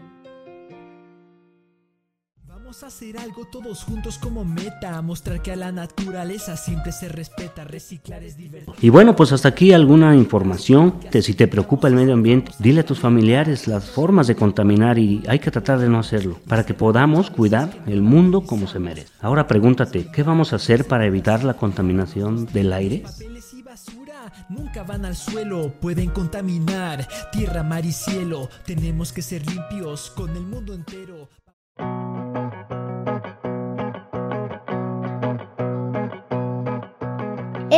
Vamos 2.70 2.84
a 2.84 2.88
hacer 2.88 3.18
algo 3.18 3.46
todos 3.46 3.84
juntos 3.84 4.20
como 4.20 4.46
meta, 4.46 5.02
mostrar 5.02 5.42
que 5.42 5.52
a 5.52 5.56
la 5.56 5.72
naturaleza 5.72 6.56
siempre 6.56 6.92
se 6.92 7.10
respeta, 7.10 7.64
reciclar 7.64 8.24
es 8.24 8.38
divertido. 8.38 8.76
Y 8.80 8.90
bueno, 8.90 9.16
pues 9.16 9.32
hasta 9.32 9.50
aquí 9.50 9.74
alguna 9.74 10.16
información. 10.16 10.94
Si 11.20 11.34
te 11.34 11.48
preocupa 11.48 11.88
el 11.88 11.96
medio 11.96 12.14
ambiente, 12.14 12.52
dile 12.60 12.82
a 12.82 12.86
tus 12.86 13.00
familiares 13.00 13.68
las 13.68 13.90
formas 13.90 14.28
de 14.28 14.36
contaminar 14.36 15.00
y 15.00 15.24
hay 15.28 15.40
que 15.40 15.50
tratar 15.50 15.80
de 15.80 15.90
no 15.90 15.98
hacerlo 15.98 16.38
para 16.48 16.64
que 16.64 16.76
podamos 16.76 17.32
cuidar 17.32 17.76
el 17.88 18.04
mundo 18.04 18.42
como 18.42 18.68
se 18.68 18.78
merece. 18.78 19.12
Ahora 19.20 19.48
pregúntate, 19.48 20.06
¿qué 20.14 20.22
vamos 20.22 20.54
a 20.54 20.58
hacer 20.58 20.86
para 20.86 21.08
evitar 21.08 21.44
la 21.44 21.56
contaminación 21.56 22.46
del 22.46 22.72
aire? 22.72 23.00
Papeles 23.00 23.52
y 23.52 23.64
basura 23.64 24.32
nunca 24.48 24.84
van 24.84 25.06
al 25.06 25.16
suelo, 25.16 25.74
pueden 25.82 26.12
contaminar 26.12 27.08
tierra, 27.32 27.64
mar 27.64 27.84
y 27.84 27.92
cielo. 27.92 28.48
Tenemos 28.64 29.12
que 29.12 29.24
ser 29.24 29.44
limpios 29.48 30.12
con 30.12 30.30
el 30.36 30.44
mundo 30.44 30.76
entero. 30.76 31.30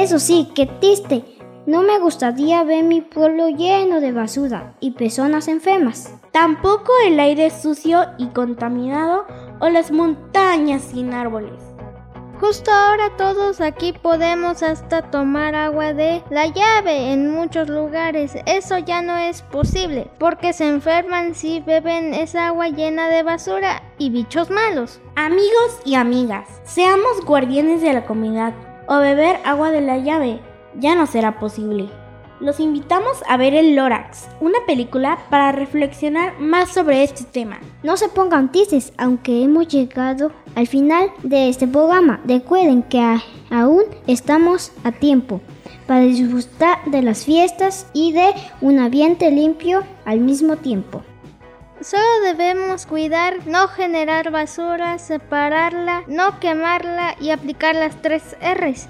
Eso 0.02 0.18
sí, 0.18 0.50
qué 0.56 0.66
triste. 0.66 1.24
No 1.68 1.84
me 1.84 2.00
gustaría 2.00 2.64
ver 2.64 2.84
mi 2.84 3.02
pueblo 3.02 3.50
lleno 3.50 4.02
de 4.02 4.12
basura 4.12 4.74
y 4.80 4.92
personas 4.92 5.48
enfermas. 5.48 6.12
Tampoco 6.32 6.92
el 7.06 7.20
aire 7.20 7.52
sucio 7.52 8.08
y 8.18 8.30
contaminado 8.30 9.28
o 9.60 9.70
las 9.70 9.92
montañas 9.92 10.82
sin 10.82 11.14
árboles. 11.14 11.62
Justo 12.40 12.72
ahora 12.72 13.16
todos 13.16 13.62
aquí 13.62 13.94
podemos 13.94 14.64
hasta 14.64 15.04
tomar 15.12 15.54
agua 15.54 15.94
de 15.94 16.24
la 16.32 16.48
llave 16.48 17.14
en 17.14 17.30
muchos 17.30 17.70
lugares. 17.70 18.34
Eso 18.48 18.80
ya 18.80 19.04
no 19.04 19.16
es 19.18 19.44
posible 19.44 20.10
porque 20.18 20.52
se 20.52 20.68
enferman 20.68 21.36
si 21.36 21.60
beben 21.60 22.16
esa 22.16 22.48
agua 22.48 22.70
llena 22.70 23.08
de 23.08 23.22
basura 23.22 23.84
y 24.00 24.10
bichos 24.10 24.50
malos. 24.50 25.00
Amigos 25.16 25.80
y 25.86 25.94
amigas, 25.94 26.48
seamos 26.64 27.24
guardianes 27.24 27.84
de 27.84 27.94
la 27.94 28.08
comunidad 28.08 28.56
o 28.91 28.99
beber 28.99 29.39
agua 29.45 29.71
de 29.71 29.80
la 29.80 29.99
llave 29.99 30.41
ya 30.77 30.95
no 30.95 31.08
será 31.08 31.39
posible. 31.39 31.89
Los 32.41 32.60
invitamos 32.60 33.23
a 33.30 33.38
ver 33.38 33.54
El 33.54 33.73
Lorax, 33.73 34.27
una 34.41 34.58
película 34.67 35.17
para 35.30 35.54
reflexionar 35.54 36.38
más 36.39 36.73
sobre 36.73 37.01
este 37.01 37.23
tema. 37.23 37.60
No 37.84 37.95
se 37.95 38.10
pongan 38.10 38.51
tristes, 38.51 38.91
aunque 38.97 39.43
hemos 39.43 39.69
llegado 39.69 40.34
al 40.56 40.67
final 40.67 41.10
de 41.23 41.47
este 41.47 41.69
programa. 41.69 42.19
Recuerden 42.25 42.84
que 42.84 42.99
aún 43.49 43.84
estamos 44.08 44.73
a 44.84 44.91
tiempo 44.91 45.39
para 45.88 46.01
disfrutar 46.01 46.84
de 46.88 47.01
las 47.01 47.23
fiestas 47.23 47.88
y 47.93 48.12
de 48.12 48.34
un 48.60 48.80
ambiente 48.80 49.32
limpio 49.32 49.84
al 50.04 50.19
mismo 50.19 50.58
tiempo. 50.58 51.01
Solo 51.82 52.04
debemos 52.24 52.86
cuidar, 52.86 53.48
no 53.48 53.67
generar 53.67 54.30
basura, 54.30 55.00
separarla, 55.00 56.04
no 56.08 56.39
quemarla 56.39 57.15
y 57.20 57.32
aplicar 57.32 57.74
las 57.76 58.00
tres 58.04 58.36
R's. 58.39 58.88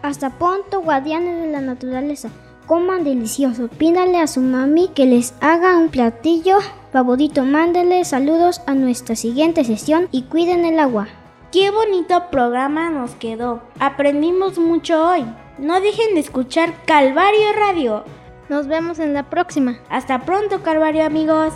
Hasta 0.00 0.30
pronto, 0.30 0.80
guardianes 0.80 1.42
de 1.42 1.52
la 1.52 1.60
naturaleza. 1.60 2.30
Coman 2.66 3.04
delicioso. 3.04 3.68
Pídale 3.68 4.18
a 4.18 4.26
su 4.26 4.40
mami 4.40 4.88
que 4.88 5.04
les 5.04 5.34
haga 5.42 5.76
un 5.76 5.90
platillo 5.90 6.56
favorito. 6.92 7.44
Mándele 7.44 8.02
saludos 8.06 8.62
a 8.66 8.74
nuestra 8.74 9.14
siguiente 9.14 9.64
sesión 9.64 10.08
y 10.10 10.22
cuiden 10.22 10.64
el 10.64 10.78
agua. 10.80 11.08
Qué 11.52 11.70
bonito 11.70 12.30
programa 12.30 12.88
nos 12.88 13.16
quedó. 13.16 13.60
Aprendimos 13.80 14.58
mucho 14.58 15.10
hoy. 15.10 15.26
No 15.58 15.80
dejen 15.82 16.14
de 16.14 16.20
escuchar 16.20 16.72
Calvario 16.86 17.52
Radio. 17.54 18.04
Nos 18.48 18.66
vemos 18.66 18.98
en 18.98 19.12
la 19.12 19.28
próxima. 19.28 19.78
Hasta 19.90 20.20
pronto, 20.24 20.62
Calvario 20.62 21.04
amigos. 21.04 21.52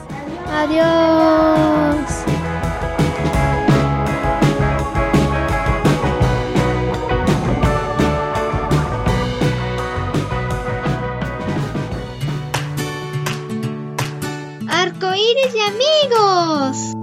Adiós. 0.51 2.25
Arcoíris 14.69 15.55
y 15.55 15.61
amigos. 15.61 17.02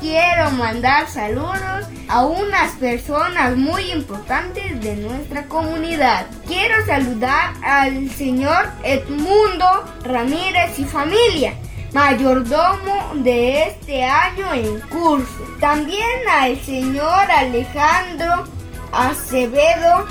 Quiero 0.00 0.50
mandar 0.52 1.08
saludos 1.08 1.86
a 2.08 2.24
unas 2.24 2.72
personas 2.76 3.56
muy 3.56 3.90
importantes 3.90 4.80
de 4.80 4.96
nuestra 4.96 5.46
comunidad. 5.46 6.26
Quiero 6.46 6.74
saludar 6.86 7.54
al 7.62 8.10
señor 8.10 8.70
Edmundo 8.82 9.84
Ramírez 10.04 10.78
y 10.78 10.84
familia, 10.84 11.54
mayordomo 11.92 13.12
de 13.16 13.64
este 13.64 14.04
año 14.04 14.54
en 14.54 14.80
curso. 14.88 15.44
También 15.60 16.28
al 16.30 16.58
señor 16.60 17.30
Alejandro 17.30 18.44
Acevedo 18.92 20.06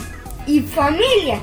y 0.46 0.62
familia 0.62 1.40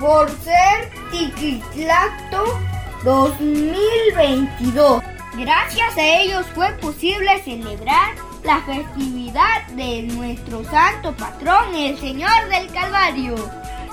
por 0.00 0.30
ser 0.30 0.90
Tiquitlato 1.10 2.58
2022. 3.04 5.17
Gracias 5.38 5.96
a 5.96 6.04
ellos 6.04 6.44
fue 6.52 6.72
posible 6.72 7.40
celebrar 7.44 8.16
la 8.42 8.60
festividad 8.62 9.68
de 9.68 10.02
nuestro 10.02 10.64
santo 10.64 11.14
patrón, 11.14 11.76
el 11.76 11.96
Señor 11.96 12.48
del 12.48 12.66
Calvario. 12.72 13.36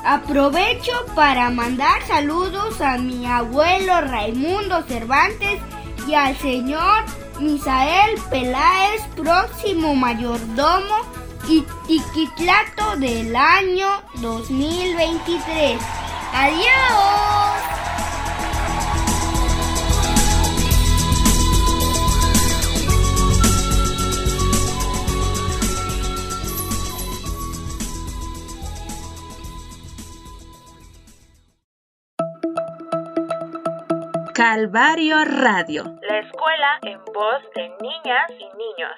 Aprovecho 0.03 0.91
para 1.13 1.51
mandar 1.51 2.01
saludos 2.07 2.81
a 2.81 2.97
mi 2.97 3.27
abuelo 3.27 4.01
Raimundo 4.01 4.81
Cervantes 4.87 5.59
y 6.07 6.15
al 6.15 6.35
señor 6.37 7.03
Misael 7.39 8.19
Peláez, 8.31 9.03
próximo 9.15 9.93
mayordomo 9.93 10.95
y 11.47 11.63
tiquitlato 11.85 12.95
del 12.97 13.35
año 13.35 13.87
2023. 14.15 15.79
¡Adiós! 16.33 17.44
Calvario 34.47 35.25
Radio, 35.25 35.95
la 36.07 36.19
escuela 36.19 36.77
en 36.83 37.03
voz 37.05 37.41
de 37.55 37.67
niñas 37.81 38.29
y 38.29 38.43
niños. 38.55 38.91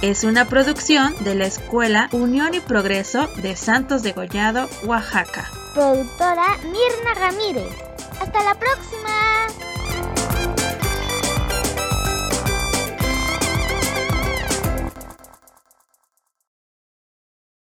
Es 0.00 0.24
una 0.24 0.46
producción 0.46 1.12
de 1.24 1.34
la 1.34 1.44
Escuela 1.44 2.08
Unión 2.12 2.54
y 2.54 2.60
Progreso 2.60 3.26
de 3.42 3.54
Santos 3.54 4.02
de 4.02 4.12
Gollado, 4.12 4.66
Oaxaca. 4.86 5.44
Productora 5.74 6.56
Mirna 6.64 7.12
Ramírez. 7.20 7.76
Hasta 8.18 8.42
la 8.44 8.54
próxima. 8.54 9.71